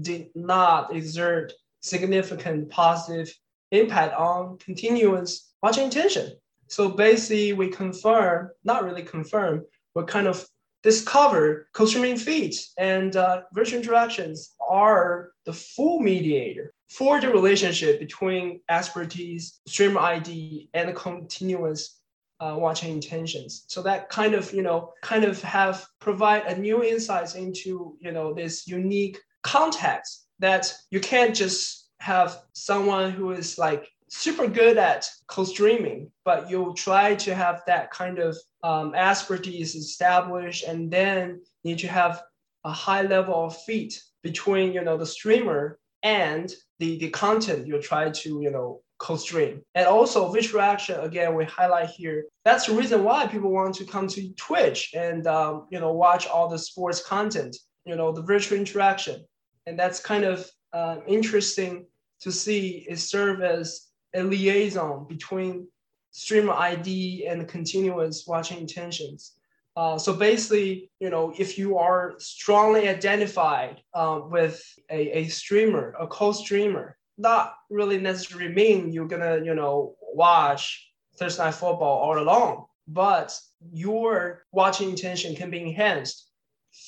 did 0.00 0.28
not 0.34 0.94
exert 0.94 1.52
significant 1.80 2.70
positive 2.70 3.32
impact 3.72 4.14
on 4.14 4.56
continuous 4.58 5.52
watching 5.62 5.84
intention. 5.84 6.32
So 6.68 6.88
basically, 6.88 7.52
we 7.52 7.68
confirm, 7.68 8.50
not 8.64 8.84
really 8.84 9.02
confirm, 9.02 9.64
but 9.94 10.08
kind 10.08 10.26
of 10.26 10.46
discover 10.82 11.68
co-streaming 11.72 12.16
fits 12.16 12.72
and 12.78 13.16
uh, 13.16 13.42
virtual 13.52 13.80
interactions 13.80 14.54
are 14.66 15.30
the 15.46 15.52
full 15.52 16.00
mediator 16.00 16.73
for 16.88 17.20
the 17.20 17.28
relationship 17.28 17.98
between 17.98 18.60
expertise, 18.68 19.60
streamer 19.66 20.00
ID, 20.00 20.68
and 20.74 20.94
continuous 20.94 22.00
uh, 22.40 22.54
watching 22.58 22.92
intentions. 22.92 23.64
So 23.68 23.82
that 23.82 24.08
kind 24.08 24.34
of, 24.34 24.52
you 24.52 24.62
know, 24.62 24.92
kind 25.02 25.24
of 25.24 25.40
have 25.42 25.86
provide 26.00 26.44
a 26.46 26.58
new 26.58 26.82
insights 26.82 27.34
into, 27.34 27.96
you 28.00 28.12
know, 28.12 28.34
this 28.34 28.66
unique 28.66 29.18
context 29.42 30.26
that 30.40 30.74
you 30.90 31.00
can't 31.00 31.34
just 31.34 31.88
have 32.00 32.42
someone 32.52 33.10
who 33.10 33.30
is 33.30 33.56
like 33.56 33.88
super 34.08 34.46
good 34.46 34.76
at 34.76 35.08
co-streaming, 35.26 36.10
but 36.24 36.50
you'll 36.50 36.74
try 36.74 37.14
to 37.14 37.34
have 37.34 37.62
that 37.66 37.90
kind 37.90 38.18
of 38.18 38.36
um, 38.62 38.94
expertise 38.94 39.74
established, 39.74 40.64
and 40.64 40.90
then 40.90 41.40
need 41.64 41.78
to 41.78 41.88
have 41.88 42.22
a 42.64 42.70
high 42.70 43.02
level 43.02 43.46
of 43.46 43.56
fit 43.62 43.94
between 44.22 44.72
you 44.72 44.82
know 44.82 44.96
the 44.96 45.06
streamer 45.06 45.78
and 46.04 46.54
the, 46.78 46.98
the 46.98 47.08
content 47.10 47.66
you 47.66 47.80
try 47.80 48.10
to 48.10 48.40
you 48.40 48.50
know 48.50 48.80
co-stream. 48.98 49.60
And 49.74 49.88
also 49.88 50.30
visual 50.30 50.60
action 50.60 51.00
again 51.00 51.34
we 51.34 51.44
highlight 51.46 51.88
here 51.88 52.26
that's 52.44 52.66
the 52.66 52.74
reason 52.74 53.02
why 53.02 53.26
people 53.26 53.50
want 53.50 53.74
to 53.76 53.84
come 53.84 54.06
to 54.08 54.32
twitch 54.34 54.92
and 54.94 55.26
um, 55.26 55.66
you 55.70 55.80
know 55.80 55.92
watch 55.92 56.28
all 56.28 56.48
the 56.48 56.58
sports 56.58 57.04
content 57.04 57.56
you 57.84 57.96
know 57.96 58.12
the 58.12 58.22
virtual 58.22 58.58
interaction. 58.58 59.24
And 59.66 59.78
that's 59.78 59.98
kind 59.98 60.24
of 60.24 60.46
uh, 60.72 60.98
interesting 61.06 61.86
to 62.20 62.30
see 62.30 62.86
it 62.88 62.98
serve 62.98 63.42
as 63.42 63.88
a 64.14 64.22
liaison 64.22 65.06
between 65.08 65.66
streamer 66.10 66.52
id 66.52 67.26
and 67.26 67.48
continuous 67.48 68.24
watching 68.26 68.58
intentions 68.58 69.32
uh, 69.76 69.98
so 69.98 70.12
basically, 70.12 70.90
you 71.00 71.10
know, 71.10 71.34
if 71.36 71.58
you 71.58 71.78
are 71.78 72.14
strongly 72.18 72.88
identified 72.88 73.82
uh, 73.92 74.20
with 74.24 74.62
a, 74.90 75.18
a 75.18 75.28
streamer, 75.28 75.94
a 75.98 76.06
co-streamer, 76.06 76.96
not 77.18 77.54
really 77.70 77.98
necessarily 77.98 78.52
mean 78.52 78.92
you're 78.92 79.08
gonna, 79.08 79.40
you 79.44 79.54
know, 79.54 79.96
watch 80.00 80.88
Thursday 81.16 81.44
night 81.44 81.54
football 81.54 81.98
all 81.98 82.18
along, 82.18 82.66
but 82.86 83.38
your 83.72 84.44
watching 84.52 84.90
intention 84.90 85.34
can 85.34 85.50
be 85.50 85.60
enhanced 85.60 86.30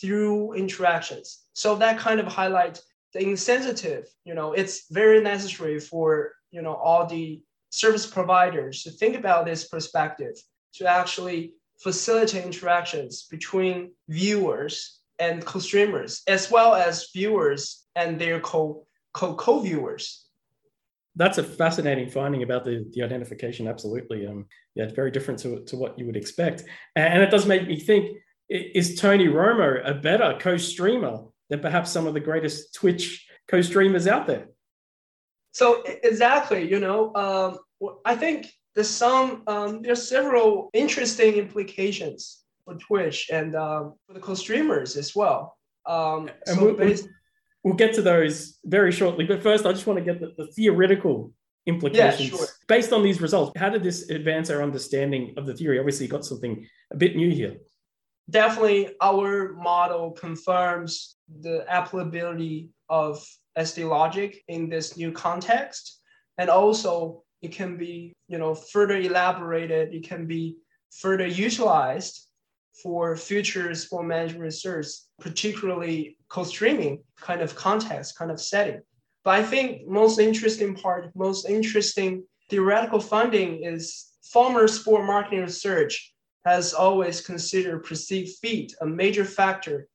through 0.00 0.52
interactions. 0.52 1.45
So 1.55 1.76
that 1.76 1.99
kind 1.99 2.21
of 2.21 2.26
highlight 2.26 2.81
the 3.12 3.21
insensitive, 3.21 4.07
you 4.25 4.35
know, 4.35 4.52
it's 4.52 4.90
very 4.90 5.21
necessary 5.21 5.81
for, 5.81 6.33
you 6.50 6.62
know, 6.62 6.75
all 6.75 7.07
the 7.07 7.40
service 7.71 8.07
providers 8.07 8.83
to 8.83 8.90
think 8.90 9.16
about 9.16 9.45
this 9.45 9.69
perspective 9.69 10.35
to 10.75 10.87
actually 10.87 11.55
facilitate 11.78 12.45
interactions 12.45 13.26
between 13.30 13.92
viewers 14.09 15.00
and 15.18 15.45
co-streamers, 15.45 16.23
as 16.26 16.50
well 16.50 16.75
as 16.75 17.09
viewers 17.14 17.87
and 17.95 18.18
their 18.18 18.40
co 18.40 18.87
co 19.12 19.35
co-viewers. 19.35 20.26
That's 21.14 21.38
a 21.38 21.42
fascinating 21.42 22.11
finding 22.11 22.42
about 22.42 22.64
the, 22.64 22.85
the 22.92 23.02
identification. 23.02 23.66
Absolutely, 23.66 24.26
um, 24.26 24.47
yeah, 24.75 24.85
it's 24.85 24.92
very 24.95 25.11
different 25.11 25.40
to, 25.40 25.64
to 25.64 25.76
what 25.76 25.99
you 25.99 26.06
would 26.06 26.16
expect, 26.16 26.64
and 26.95 27.23
it 27.23 27.30
does 27.30 27.47
make 27.47 27.66
me 27.66 27.80
think. 27.80 28.18
is 28.49 29.00
Tony 29.00 29.26
Romo 29.26 29.80
a 29.85 29.95
better 29.95 30.37
co-streamer 30.38 31.25
than 31.49 31.61
perhaps 31.61 31.90
some 31.90 32.06
of 32.06 32.14
the 32.14 32.21
greatest 32.21 32.75
Twitch 32.75 33.26
co-streamers 33.49 34.06
out 34.06 34.26
there? 34.26 34.49
So 35.52 35.83
exactly, 35.87 36.68
you 36.68 36.80
know, 36.80 37.14
um, 37.14 37.59
I 38.04 38.14
think 38.14 38.52
there's 38.76 38.90
some 38.90 39.42
um, 39.47 39.83
there's 39.83 40.06
several 40.06 40.71
interesting 40.75 41.35
implications 41.35 42.45
for 42.64 42.75
Twitch 42.75 43.28
and 43.33 43.56
um, 43.56 43.95
for 44.06 44.12
the 44.12 44.21
co-streamers 44.21 44.97
as 44.97 45.16
well. 45.16 45.56
Um, 45.87 46.28
and 46.47 46.59
so 46.59 46.64
we'll, 46.64 46.75
based... 46.75 47.09
we'll, 47.64 47.75
get 47.75 47.95
to 47.95 48.02
those 48.02 48.59
very 48.64 48.92
shortly, 48.92 49.25
but 49.25 49.42
first 49.42 49.64
I 49.64 49.73
just 49.73 49.87
want 49.87 49.99
to 49.99 50.04
get 50.04 50.21
the, 50.21 50.35
the 50.37 50.52
theoretical 50.52 51.33
implications 51.64 52.30
yeah, 52.30 52.37
sure. 52.37 52.47
based 52.68 52.92
on 52.92 53.02
these 53.02 53.21
results. 53.21 53.52
How 53.56 53.71
did 53.71 53.83
this 53.83 54.11
advance 54.11 54.50
our 54.50 54.62
understanding 54.62 55.35
of 55.38 55.47
the 55.47 55.54
theory? 55.54 55.78
Obviously, 55.78 56.06
you 56.06 56.12
got 56.12 56.26
something 56.26 56.66
a 56.92 56.97
bit 56.97 57.16
new 57.16 57.30
here. 57.30 57.56
Definitely, 58.28 58.90
our 59.00 59.54
model 59.54 60.11
confirms 60.11 61.16
the 61.40 61.64
applicability 61.68 62.71
of 62.90 63.25
SD 63.56 63.88
logic 63.88 64.45
in 64.49 64.68
this 64.68 64.99
new 64.99 65.12
context. 65.12 66.00
And 66.38 66.50
also 66.50 67.23
it 67.43 67.52
can 67.52 67.76
be, 67.76 68.12
you 68.28 68.38
know, 68.38 68.55
further 68.55 68.97
elaborated, 68.97 69.95
it 69.95 70.09
can 70.09 70.26
be 70.26 70.57
further 70.90 71.26
utilized 71.26 72.26
for 72.83 73.16
future 73.16 73.75
sport 73.75 74.07
management 74.07 74.43
research, 74.43 74.87
particularly 75.21 76.16
co-streaming 76.28 77.02
kind 77.21 77.40
of 77.40 77.55
context, 77.55 78.19
kind 78.19 78.31
of 78.31 78.40
setting. 78.40 78.81
But 79.25 79.35
I 79.35 79.43
think 79.43 79.87
most 79.87 80.19
interesting 80.19 80.75
part, 80.75 81.11
most 81.16 81.49
interesting 81.49 82.25
theoretical 82.49 83.00
funding 83.00 83.64
is 83.64 84.12
former 84.33 84.69
sport 84.69 85.05
marketing 85.07 85.40
research 85.40 86.12
has 86.45 86.73
always 86.73 87.21
considered 87.21 87.85
perceived 87.85 88.38
fit 88.40 88.73
a 88.81 88.87
major 88.87 89.25
factor 89.25 89.88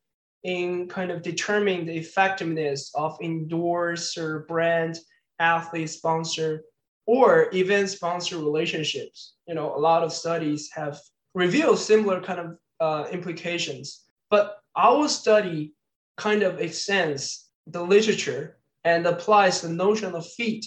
in 0.43 0.87
kind 0.87 1.11
of 1.11 1.21
determining 1.21 1.85
the 1.85 1.95
effectiveness 1.95 2.91
of 2.95 3.17
endorser, 3.21 4.45
brand, 4.47 4.97
athlete 5.39 5.89
sponsor, 5.89 6.63
or 7.05 7.49
event 7.53 7.89
sponsor 7.89 8.37
relationships. 8.37 9.33
You 9.47 9.55
know, 9.55 9.75
a 9.75 9.77
lot 9.79 10.03
of 10.03 10.13
studies 10.13 10.69
have 10.73 10.99
revealed 11.33 11.79
similar 11.79 12.21
kind 12.21 12.39
of 12.39 12.57
uh, 12.79 13.09
implications. 13.11 14.05
But 14.29 14.57
our 14.75 15.07
study 15.07 15.73
kind 16.17 16.43
of 16.43 16.59
extends 16.59 17.49
the 17.67 17.81
literature 17.81 18.57
and 18.83 19.05
applies 19.05 19.61
the 19.61 19.69
notion 19.69 20.15
of 20.15 20.25
feat 20.25 20.65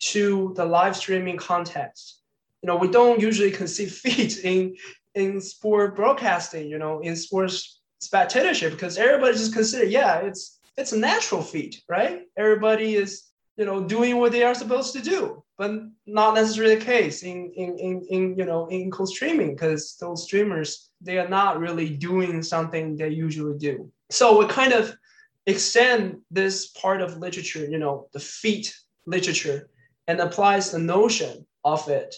to 0.00 0.52
the 0.56 0.64
live 0.64 0.96
streaming 0.96 1.36
context. 1.36 2.22
You 2.62 2.66
know, 2.66 2.76
we 2.76 2.88
don't 2.88 3.20
usually 3.20 3.50
conceive 3.50 3.92
feat 4.04 4.44
in 4.44 4.76
in 5.14 5.40
sport 5.40 5.96
broadcasting. 5.96 6.68
You 6.68 6.78
know, 6.78 7.00
in 7.00 7.16
sports 7.16 7.80
spectatorship 8.00 8.72
because 8.72 8.96
everybody 8.96 9.34
just 9.34 9.52
consider 9.52 9.84
yeah 9.84 10.16
it's 10.18 10.58
it's 10.78 10.92
a 10.92 10.98
natural 10.98 11.42
feat 11.42 11.82
right 11.88 12.22
everybody 12.36 12.94
is 12.94 13.24
you 13.56 13.66
know 13.66 13.82
doing 13.84 14.16
what 14.16 14.32
they 14.32 14.42
are 14.42 14.54
supposed 14.54 14.94
to 14.94 15.02
do 15.02 15.42
but 15.60 15.72
not 16.06 16.34
necessarily 16.34 16.74
the 16.74 16.84
case 16.84 17.22
in 17.22 17.52
in 17.54 17.78
in, 17.78 18.06
in 18.08 18.22
you 18.38 18.46
know 18.46 18.66
in 18.68 18.90
co-streaming 18.90 19.50
because 19.54 19.94
those 20.00 20.24
streamers 20.24 20.90
they 21.02 21.18
are 21.18 21.28
not 21.28 21.60
really 21.60 21.90
doing 21.90 22.42
something 22.42 22.96
they 22.96 23.10
usually 23.10 23.58
do. 23.58 23.92
So 24.08 24.38
we 24.38 24.46
kind 24.46 24.72
of 24.72 24.96
extend 25.44 26.22
this 26.30 26.68
part 26.68 27.02
of 27.02 27.18
literature 27.18 27.66
you 27.66 27.78
know 27.78 28.08
the 28.14 28.20
feat 28.20 28.74
literature 29.04 29.68
and 30.08 30.18
applies 30.18 30.70
the 30.70 30.78
notion 30.78 31.46
of 31.62 31.86
it 31.90 32.14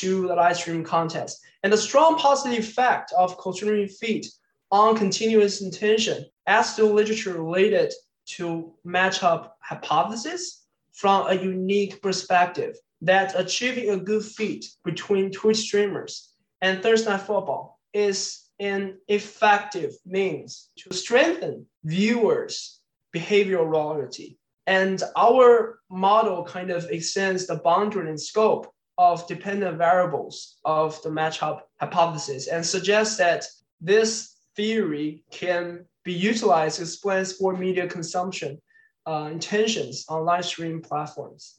to 0.00 0.28
the 0.28 0.36
live 0.36 0.56
stream 0.56 0.84
context. 0.84 1.40
And 1.64 1.72
the 1.72 1.84
strong 1.88 2.16
positive 2.16 2.60
effect 2.60 3.12
of 3.18 3.36
co-streaming 3.38 3.88
fit 3.88 4.24
on 4.70 4.96
continuous 4.96 5.62
intention 5.62 6.26
as 6.46 6.76
to 6.76 6.84
literature 6.84 7.42
related 7.42 7.92
to 8.36 8.72
matchup 8.86 9.50
hypothesis 9.68 10.64
from 10.92 11.26
a 11.26 11.34
unique 11.34 12.00
perspective 12.00 12.76
that 13.04 13.38
achieving 13.38 13.90
a 13.90 13.98
good 13.98 14.24
fit 14.24 14.64
between 14.84 15.30
Twitch 15.30 15.58
streamers 15.58 16.32
and 16.62 16.82
Thursday 16.82 17.10
Night 17.10 17.20
Football 17.20 17.78
is 17.92 18.44
an 18.58 18.98
effective 19.08 19.92
means 20.06 20.70
to 20.78 20.94
strengthen 20.94 21.66
viewers' 21.84 22.80
behavioral 23.14 23.70
loyalty. 23.70 24.38
And 24.66 25.02
our 25.16 25.80
model 25.90 26.44
kind 26.44 26.70
of 26.70 26.84
extends 26.90 27.46
the 27.46 27.56
boundary 27.56 28.08
and 28.08 28.20
scope 28.20 28.72
of 28.96 29.26
dependent 29.26 29.76
variables 29.76 30.56
of 30.64 31.00
the 31.02 31.10
matchup 31.10 31.60
hypothesis 31.80 32.46
and 32.46 32.64
suggests 32.64 33.18
that 33.18 33.44
this 33.80 34.36
theory 34.56 35.24
can 35.30 35.84
be 36.04 36.12
utilized 36.12 36.76
to 36.76 36.82
explain 36.82 37.24
sport 37.24 37.58
media 37.58 37.86
consumption 37.86 38.60
uh, 39.06 39.28
intentions 39.30 40.06
on 40.08 40.24
live 40.24 40.44
stream 40.44 40.80
platforms. 40.80 41.58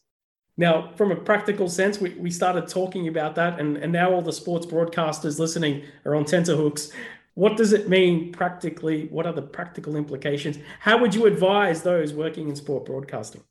Now, 0.57 0.91
from 0.95 1.11
a 1.11 1.15
practical 1.15 1.67
sense, 1.67 1.99
we, 1.99 2.11
we 2.11 2.31
started 2.31 2.67
talking 2.67 3.07
about 3.07 3.35
that, 3.35 3.59
and, 3.59 3.77
and 3.77 3.91
now 3.91 4.13
all 4.13 4.21
the 4.21 4.31
sports 4.31 4.65
broadcasters 4.65 5.37
listening 5.37 5.83
are 6.05 6.15
on 6.15 6.23
tenterhooks. 6.23 6.91
What 7.33 7.57
does 7.57 7.73
it 7.73 7.89
mean 7.89 8.31
practically? 8.31 9.07
What 9.07 9.25
are 9.25 9.33
the 9.33 9.41
practical 9.41 9.97
implications? 9.97 10.57
How 10.79 10.97
would 10.97 11.13
you 11.13 11.25
advise 11.25 11.81
those 11.81 12.13
working 12.13 12.47
in 12.47 12.55
sport 12.55 12.85
broadcasting? 12.85 13.43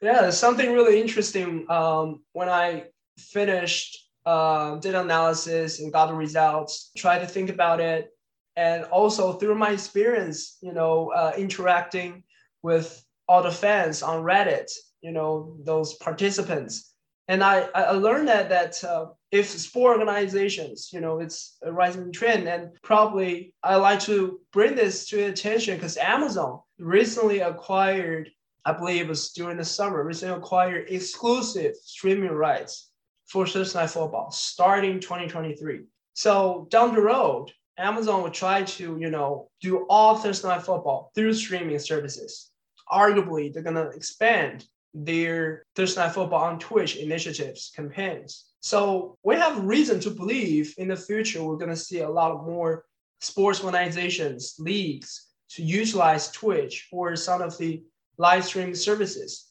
Yeah, 0.00 0.22
there's 0.22 0.38
something 0.38 0.72
really 0.72 1.00
interesting. 1.00 1.66
Um, 1.70 2.22
when 2.32 2.48
I 2.48 2.84
finished 3.18 4.08
uh, 4.24 4.76
data 4.76 5.02
analysis 5.02 5.80
and 5.80 5.92
got 5.92 6.06
the 6.06 6.14
results, 6.14 6.90
tried 6.96 7.18
to 7.18 7.26
think 7.26 7.50
about 7.50 7.80
it, 7.80 8.08
and 8.56 8.84
also 8.84 9.34
through 9.34 9.56
my 9.56 9.70
experience, 9.70 10.56
you 10.62 10.72
know, 10.72 11.12
uh, 11.12 11.32
interacting 11.36 12.22
with 12.62 13.04
all 13.28 13.42
the 13.42 13.50
fans 13.50 14.02
on 14.02 14.22
Reddit, 14.22 14.70
you 15.00 15.12
know, 15.12 15.56
those 15.64 15.94
participants, 15.94 16.94
and 17.28 17.44
I, 17.44 17.68
I 17.74 17.90
learned 17.92 18.28
that 18.28 18.48
that 18.48 18.82
uh, 18.82 19.06
if 19.30 19.48
sport 19.48 19.98
organizations, 19.98 20.90
you 20.92 21.00
know, 21.00 21.20
it's 21.20 21.58
a 21.62 21.72
rising 21.72 22.10
trend, 22.10 22.48
and 22.48 22.70
probably 22.82 23.52
I 23.62 23.76
like 23.76 24.00
to 24.00 24.40
bring 24.52 24.74
this 24.74 25.08
to 25.08 25.26
attention 25.26 25.76
because 25.76 25.98
Amazon 25.98 26.60
recently 26.78 27.40
acquired, 27.40 28.30
I 28.64 28.72
believe 28.72 29.02
it 29.02 29.08
was 29.08 29.32
during 29.32 29.58
the 29.58 29.64
summer, 29.64 30.02
recently 30.02 30.36
acquired 30.36 30.86
exclusive 30.88 31.74
streaming 31.82 32.30
rights 32.30 32.90
for 33.26 33.46
Thursday 33.46 33.80
Night 33.80 33.90
Football 33.90 34.30
starting 34.30 34.98
2023. 34.98 35.82
So 36.14 36.66
down 36.70 36.94
the 36.94 37.02
road, 37.02 37.52
Amazon 37.78 38.22
will 38.22 38.30
try 38.30 38.64
to, 38.64 38.98
you 38.98 39.10
know, 39.10 39.50
do 39.60 39.86
all 39.88 40.16
Thursday 40.16 40.48
night 40.48 40.62
football 40.62 41.12
through 41.14 41.32
streaming 41.32 41.78
services. 41.78 42.50
Arguably, 42.90 43.52
they're 43.52 43.62
gonna 43.62 43.90
expand 43.90 44.66
their 44.94 45.64
Thursday 45.76 46.08
football 46.08 46.44
on 46.44 46.58
Twitch 46.58 46.96
initiatives 46.96 47.72
campaigns. 47.74 48.46
So 48.60 49.16
we 49.22 49.36
have 49.36 49.64
reason 49.64 50.00
to 50.00 50.10
believe 50.10 50.74
in 50.78 50.88
the 50.88 50.96
future 50.96 51.42
we're 51.42 51.56
gonna 51.56 51.76
see 51.76 52.00
a 52.00 52.10
lot 52.10 52.46
more 52.46 52.84
sports 53.20 53.62
organizations, 53.62 54.54
leagues 54.58 55.26
to 55.50 55.62
utilize 55.62 56.30
Twitch 56.30 56.88
or 56.92 57.16
some 57.16 57.42
of 57.42 57.56
the 57.58 57.82
live 58.18 58.44
streaming 58.44 58.74
services 58.74 59.46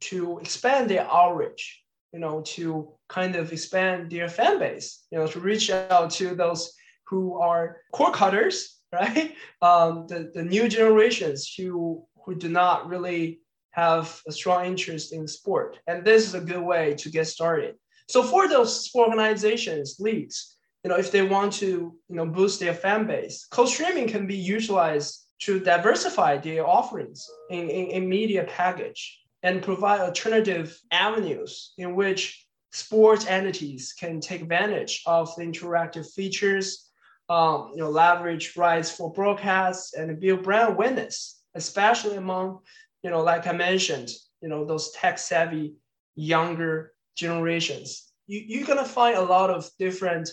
to 0.00 0.38
expand 0.38 0.88
their 0.88 1.06
outreach, 1.10 1.82
you 2.12 2.18
know, 2.18 2.42
to 2.42 2.92
kind 3.08 3.36
of 3.36 3.52
expand 3.52 4.10
their 4.10 4.28
fan 4.28 4.58
base, 4.58 5.04
you 5.10 5.18
know, 5.18 5.26
to 5.26 5.40
reach 5.40 5.70
out 5.70 6.10
to 6.10 6.34
those 6.34 6.72
who 7.06 7.38
are 7.38 7.78
cord 7.92 8.14
cutters, 8.14 8.78
right? 8.92 9.34
Um, 9.60 10.06
the, 10.08 10.30
the 10.34 10.42
new 10.42 10.68
generations 10.68 11.52
who, 11.56 12.04
who 12.24 12.34
do 12.34 12.48
not 12.48 12.88
really 12.88 13.41
have 13.72 14.20
a 14.26 14.32
strong 14.32 14.66
interest 14.66 15.12
in 15.12 15.26
sport. 15.26 15.78
And 15.86 16.04
this 16.04 16.26
is 16.26 16.34
a 16.34 16.40
good 16.40 16.62
way 16.62 16.94
to 16.94 17.10
get 17.10 17.26
started. 17.26 17.74
So 18.08 18.22
for 18.22 18.48
those 18.48 18.84
sport 18.84 19.08
organizations, 19.08 19.96
leagues, 19.98 20.56
you 20.84 20.90
know, 20.90 20.96
if 20.96 21.10
they 21.10 21.22
want 21.22 21.52
to, 21.54 21.66
you 22.08 22.16
know, 22.16 22.26
boost 22.26 22.60
their 22.60 22.74
fan 22.74 23.06
base, 23.06 23.46
co-streaming 23.50 24.08
can 24.08 24.26
be 24.26 24.36
utilized 24.36 25.26
to 25.40 25.60
diversify 25.60 26.36
their 26.36 26.66
offerings 26.66 27.28
in, 27.50 27.68
in, 27.68 27.86
in 27.86 28.08
media 28.08 28.44
package 28.44 29.20
and 29.42 29.62
provide 29.62 30.00
alternative 30.00 30.78
avenues 30.90 31.72
in 31.78 31.94
which 31.94 32.46
sports 32.72 33.26
entities 33.26 33.92
can 33.98 34.20
take 34.20 34.42
advantage 34.42 35.02
of 35.06 35.34
the 35.36 35.42
interactive 35.42 36.10
features 36.12 36.90
um, 37.28 37.70
you 37.72 37.80
know, 37.80 37.90
leverage 37.90 38.56
rights 38.56 38.90
for 38.90 39.12
broadcasts 39.12 39.94
and 39.94 40.20
build 40.20 40.42
brand 40.42 40.74
awareness, 40.74 41.40
especially 41.54 42.16
among, 42.16 42.58
you 43.02 43.10
know, 43.10 43.22
like 43.22 43.46
I 43.46 43.52
mentioned, 43.52 44.10
you 44.40 44.48
know, 44.48 44.64
those 44.64 44.92
tech 44.92 45.18
savvy 45.18 45.76
younger 46.14 46.92
generations. 47.16 48.12
You, 48.26 48.42
you're 48.46 48.66
gonna 48.66 48.84
find 48.84 49.16
a 49.16 49.22
lot 49.22 49.50
of 49.50 49.68
different 49.78 50.30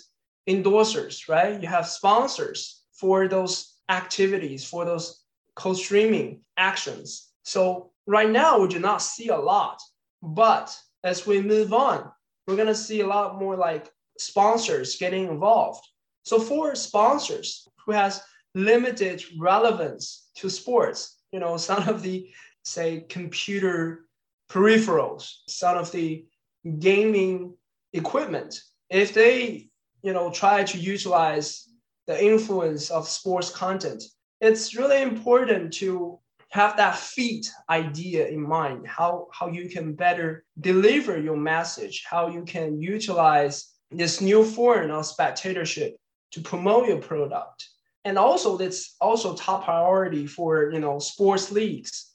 endorsers, 0.48 1.28
right? 1.28 1.62
You 1.62 1.68
have 1.68 1.88
sponsors 1.88 2.84
for 2.94 3.28
those 3.28 3.76
activities, 3.90 4.68
for 4.68 4.86
those 4.86 5.24
co-streaming 5.56 6.42
actions. 6.58 7.30
So 7.44 7.92
right 8.08 8.30
now 8.30 8.60
we 8.60 8.68
do 8.68 8.80
not 8.80 9.02
see 9.02 9.30
a 9.30 9.38
lot, 9.38 9.82
but 10.22 10.78
as 11.04 11.26
we 11.26 11.42
move 11.42 11.74
on, 11.74 12.12
we're 12.48 12.58
gonna 12.58 12.76
see 12.76 13.02
a 13.02 13.08
lot 13.08 13.40
more 13.40 13.56
like 13.56 13.90
sponsors 14.18 14.98
getting 14.98 15.28
involved 15.28 15.86
so 16.30 16.40
for 16.40 16.76
sponsors 16.76 17.68
who 17.86 17.92
has 17.92 18.22
limited 18.54 19.24
relevance 19.40 20.30
to 20.36 20.50
sports. 20.50 21.18
You 21.32 21.40
know, 21.40 21.58
some 21.70 21.90
of 21.90 22.04
the 22.04 22.30
say 22.70 23.06
computer 23.10 24.06
peripherals, 24.50 25.32
some 25.48 25.78
of 25.78 25.92
the 25.92 26.26
gaming 26.80 27.54
equipment, 27.94 28.62
if 28.90 29.14
they 29.14 29.70
you 30.02 30.14
know 30.14 30.32
try 30.32 30.64
to 30.64 30.78
utilize 30.78 31.68
the 32.08 32.24
influence 32.24 32.90
of 32.90 33.08
sports 33.08 33.50
content, 33.50 34.04
it's 34.42 34.76
really 34.76 35.02
important 35.02 35.74
to 35.74 36.20
have 36.50 36.76
that 36.78 36.98
feed 36.98 37.46
idea 37.70 38.28
in 38.28 38.42
mind 38.42 38.88
how 38.88 39.28
how 39.32 39.48
you 39.48 39.70
can 39.70 39.94
better 39.94 40.44
deliver 40.60 41.20
your 41.20 41.38
message 41.38 42.04
how 42.10 42.28
you 42.28 42.44
can 42.44 42.82
utilize 42.82 43.76
this 43.92 44.20
new 44.22 44.44
form 44.44 44.92
of 44.92 45.06
spectatorship 45.06 45.98
to 46.32 46.42
promote 46.42 46.88
your 46.88 47.00
product. 47.00 47.68
And 48.06 48.18
also 48.18 48.58
that's 48.58 48.96
also 49.02 49.36
top 49.36 49.66
priority 49.66 50.26
for 50.28 50.72
you 50.72 50.80
know 50.80 51.00
sports 51.00 51.52
leagues 51.52 52.09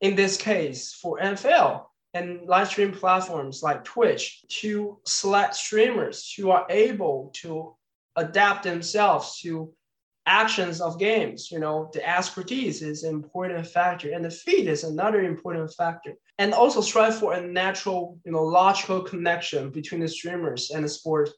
in 0.00 0.14
this 0.14 0.36
case 0.36 0.92
for 0.92 1.18
nfl 1.18 1.84
and 2.14 2.46
live 2.46 2.68
stream 2.68 2.92
platforms 2.92 3.62
like 3.62 3.84
twitch 3.84 4.44
to 4.48 4.98
select 5.06 5.54
streamers 5.54 6.32
who 6.32 6.50
are 6.50 6.66
able 6.70 7.30
to 7.34 7.74
adapt 8.16 8.62
themselves 8.62 9.38
to 9.40 9.72
actions 10.26 10.80
of 10.80 10.98
games. 10.98 11.50
You 11.50 11.60
know 11.60 11.90
the 11.92 12.06
expertise 12.06 12.82
is 12.82 13.04
an 13.04 13.14
important 13.14 13.66
factor 13.66 14.12
and 14.12 14.24
the 14.24 14.30
feed 14.30 14.66
is 14.66 14.84
another 14.84 15.22
important 15.22 15.72
factor. 15.72 16.14
And 16.38 16.52
also 16.52 16.80
strive 16.80 17.18
for 17.18 17.34
a 17.34 17.40
natural 17.40 18.18
you 18.24 18.32
know 18.32 18.42
logical 18.42 19.00
connection 19.00 19.70
between 19.70 20.00
the 20.00 20.08
streamers 20.08 20.70
and 20.70 20.84
the 20.84 20.88
sport 20.88 21.30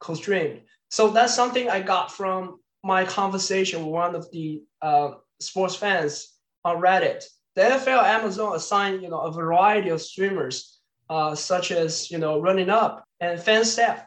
co-streamed 0.00 0.60
so 0.90 1.10
that's 1.10 1.34
something 1.34 1.68
i 1.68 1.80
got 1.80 2.12
from 2.12 2.60
my 2.84 3.04
conversation 3.04 3.80
with 3.80 3.92
one 3.92 4.14
of 4.14 4.30
the 4.30 4.62
uh, 4.80 5.10
sports 5.40 5.74
fans 5.74 6.34
on 6.64 6.80
reddit 6.80 7.24
nfl 7.62 8.02
amazon 8.02 8.56
assigned 8.56 9.02
you 9.02 9.08
know 9.08 9.20
a 9.20 9.32
variety 9.32 9.88
of 9.88 10.00
streamers 10.00 10.80
uh, 11.10 11.34
such 11.34 11.70
as 11.70 12.10
you 12.10 12.18
know 12.18 12.40
running 12.40 12.68
up 12.70 13.04
and 13.20 13.38
Fansets 13.40 14.04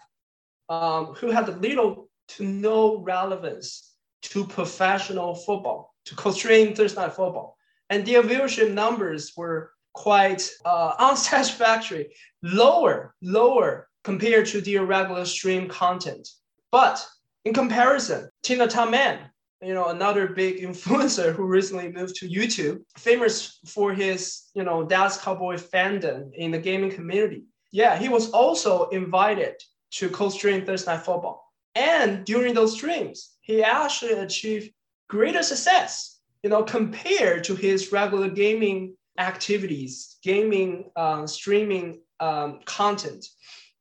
um, 0.69 1.07
who 1.15 1.29
had 1.31 1.61
little 1.61 2.09
to 2.29 2.45
no 2.45 2.97
relevance 2.99 3.93
to 4.21 4.45
professional 4.45 5.35
football, 5.35 5.93
to 6.05 6.15
co-stream 6.15 6.73
Thursday 6.73 7.01
night 7.01 7.13
football. 7.13 7.57
And 7.89 8.05
their 8.05 8.23
viewership 8.23 8.71
numbers 8.71 9.33
were 9.35 9.71
quite 9.93 10.49
uh, 10.63 10.93
unsatisfactory, 10.99 12.13
lower, 12.41 13.13
lower 13.21 13.89
compared 14.03 14.45
to 14.47 14.61
their 14.61 14.85
regular 14.85 15.25
stream 15.25 15.67
content. 15.67 16.27
But 16.71 17.05
in 17.43 17.53
comparison, 17.53 18.29
TimTheTatman, 18.45 19.19
you 19.61 19.73
know, 19.73 19.89
another 19.89 20.27
big 20.27 20.61
influencer 20.67 21.33
who 21.33 21.43
recently 21.43 21.91
moved 21.91 22.15
to 22.15 22.29
YouTube, 22.29 22.81
famous 22.97 23.59
for 23.65 23.93
his, 23.93 24.43
you 24.53 24.63
know, 24.63 24.83
Dallas 24.83 25.17
Cowboy 25.17 25.55
fandom 25.55 26.31
in 26.33 26.51
the 26.51 26.59
gaming 26.59 26.91
community. 26.91 27.43
Yeah, 27.71 27.97
he 27.97 28.09
was 28.09 28.31
also 28.31 28.89
invited 28.89 29.55
to 29.91 30.09
co-stream 30.09 30.65
Thursday 30.65 30.91
Night 30.91 31.05
Football. 31.05 31.45
And 31.75 32.25
during 32.25 32.53
those 32.53 32.73
streams, 32.73 33.37
he 33.41 33.63
actually 33.63 34.13
achieved 34.13 34.71
greater 35.09 35.43
success, 35.43 36.19
you 36.43 36.49
know, 36.49 36.63
compared 36.63 37.43
to 37.45 37.55
his 37.55 37.91
regular 37.91 38.29
gaming 38.29 38.95
activities, 39.17 40.17
gaming 40.23 40.91
uh, 40.95 41.25
streaming 41.27 42.01
um, 42.19 42.59
content. 42.65 43.25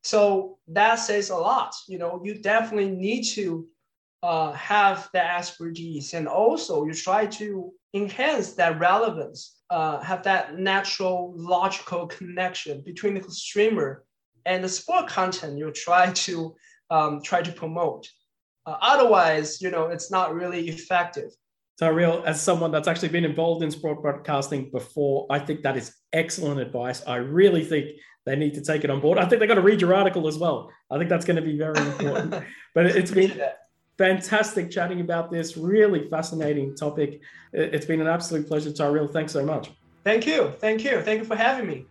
So 0.03 0.59
that 0.69 0.97
says 0.97 1.31
a 1.31 1.37
lot. 1.37 1.75
You 1.89 1.99
know, 1.99 2.21
you 2.25 2.35
definitely 2.35 2.91
need 2.91 3.25
to 3.35 3.67
uh, 4.23 4.53
have 4.53 5.09
that 5.13 5.39
expertise, 5.39 6.15
and 6.15 6.29
also 6.29 6.85
you 6.85 6.95
try 6.95 7.27
to 7.27 7.73
enhance 7.95 8.53
that 8.55 8.79
relevance, 8.79 9.61
uh, 9.71 10.01
have 10.01 10.23
that 10.25 10.59
natural 10.59 11.33
logical 11.37 12.07
connection 12.07 12.83
between 12.85 13.15
the 13.15 13.23
streamer 13.31 14.05
and 14.47 14.63
the 14.63 14.69
sport 14.69 15.07
content 15.07 15.59
you 15.59 15.71
try 15.73 16.11
to 16.13 16.55
um, 16.91 17.23
try 17.23 17.43
to 17.43 17.53
promote. 17.53 18.09
Uh, 18.67 18.77
otherwise, 18.81 19.61
you 19.61 19.71
know, 19.71 19.87
it's 19.87 20.11
not 20.11 20.35
really 20.35 20.69
effective. 20.69 21.31
Tyreal, 21.81 22.23
as 22.25 22.43
someone 22.43 22.71
that's 22.71 22.89
actually 22.89 23.09
been 23.09 23.25
involved 23.25 23.63
in 23.63 23.71
sport 23.71 24.03
broadcasting 24.03 24.71
before, 24.71 25.27
I 25.31 25.39
think 25.39 25.63
that 25.63 25.79
is 25.79 25.95
excellent 26.13 26.61
advice. 26.61 27.03
I 27.07 27.17
really 27.17 27.65
think 27.65 27.87
they 28.27 28.37
need 28.37 28.53
to 28.55 28.61
take 28.61 28.85
it 28.85 28.91
on 28.91 29.01
board. 29.01 29.19
I 29.19 29.25
think 29.27 29.41
they 29.41 29.47
got 29.47 29.55
to 29.55 29.63
read 29.63 29.81
your 29.81 29.95
article 29.95 30.29
as 30.29 30.37
well. 30.37 30.71
I 30.91 30.99
think 30.99 31.09
that's 31.09 31.25
going 31.25 31.37
to 31.37 31.43
be 31.43 31.57
very 31.57 31.81
important. 31.81 32.45
but 32.75 32.87
it's 32.87 33.11
been 33.11 33.41
fantastic 34.01 34.71
chatting 34.71 35.03
about 35.03 35.31
this 35.31 35.59
really 35.59 36.09
fascinating 36.09 36.75
topic. 36.75 37.21
It's 37.53 37.85
been 37.85 38.01
an 38.01 38.07
absolute 38.07 38.49
pleasure, 38.49 38.71
Tyreal. 38.71 39.13
Thanks 39.13 39.31
so 39.31 39.45
much. 39.45 39.73
Thank 40.05 40.27
you. 40.27 40.55
Thank 40.59 40.85
you. 40.85 41.03
Thank 41.03 41.19
you 41.19 41.27
for 41.27 41.37
having 41.37 41.67
me. 41.67 41.85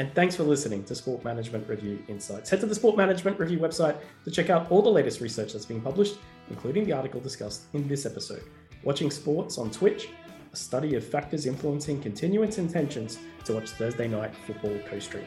And 0.00 0.12
thanks 0.12 0.34
for 0.34 0.42
listening 0.42 0.82
to 0.84 0.96
Sport 0.96 1.22
Management 1.22 1.68
Review 1.68 2.02
Insights. 2.08 2.50
Head 2.50 2.58
to 2.60 2.66
the 2.66 2.74
Sport 2.74 2.96
Management 2.96 3.38
Review 3.38 3.60
website 3.60 3.96
to 4.24 4.30
check 4.32 4.50
out 4.50 4.72
all 4.72 4.82
the 4.82 4.90
latest 4.90 5.20
research 5.20 5.52
that's 5.52 5.64
being 5.64 5.80
published, 5.80 6.16
including 6.50 6.84
the 6.84 6.94
article 6.94 7.20
discussed 7.20 7.66
in 7.74 7.86
this 7.86 8.06
episode. 8.06 8.42
Watching 8.82 9.12
sports 9.12 9.56
on 9.56 9.70
Twitch, 9.70 10.08
a 10.52 10.56
study 10.56 10.96
of 10.96 11.06
factors 11.06 11.46
influencing 11.46 12.02
continuance 12.02 12.58
intentions 12.58 13.20
to 13.44 13.52
watch 13.52 13.70
Thursday 13.70 14.08
night 14.08 14.34
football 14.48 14.76
co 14.90 14.98
stream. 14.98 15.26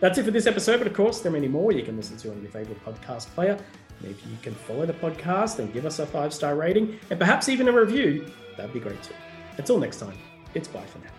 That's 0.00 0.18
it 0.18 0.24
for 0.24 0.32
this 0.32 0.48
episode, 0.48 0.78
but 0.78 0.88
of 0.88 0.94
course, 0.94 1.20
there 1.20 1.30
are 1.30 1.32
many 1.32 1.46
more 1.46 1.70
you 1.70 1.84
can 1.84 1.96
listen 1.96 2.16
to 2.18 2.32
on 2.32 2.42
your 2.42 2.50
favorite 2.50 2.84
podcast 2.84 3.28
player. 3.36 3.56
Maybe 4.02 4.18
you 4.30 4.36
can 4.42 4.54
follow 4.54 4.86
the 4.86 4.92
podcast 4.92 5.58
and 5.58 5.72
give 5.72 5.86
us 5.86 5.98
a 5.98 6.06
five 6.06 6.32
star 6.32 6.54
rating 6.54 6.98
and 7.10 7.18
perhaps 7.18 7.48
even 7.48 7.68
a 7.68 7.72
review. 7.72 8.30
That'd 8.56 8.72
be 8.72 8.80
great 8.80 9.02
too. 9.02 9.14
Until 9.58 9.78
next 9.78 9.98
time, 10.00 10.18
it's 10.54 10.68
bye 10.68 10.84
for 10.84 10.98
now. 10.98 11.15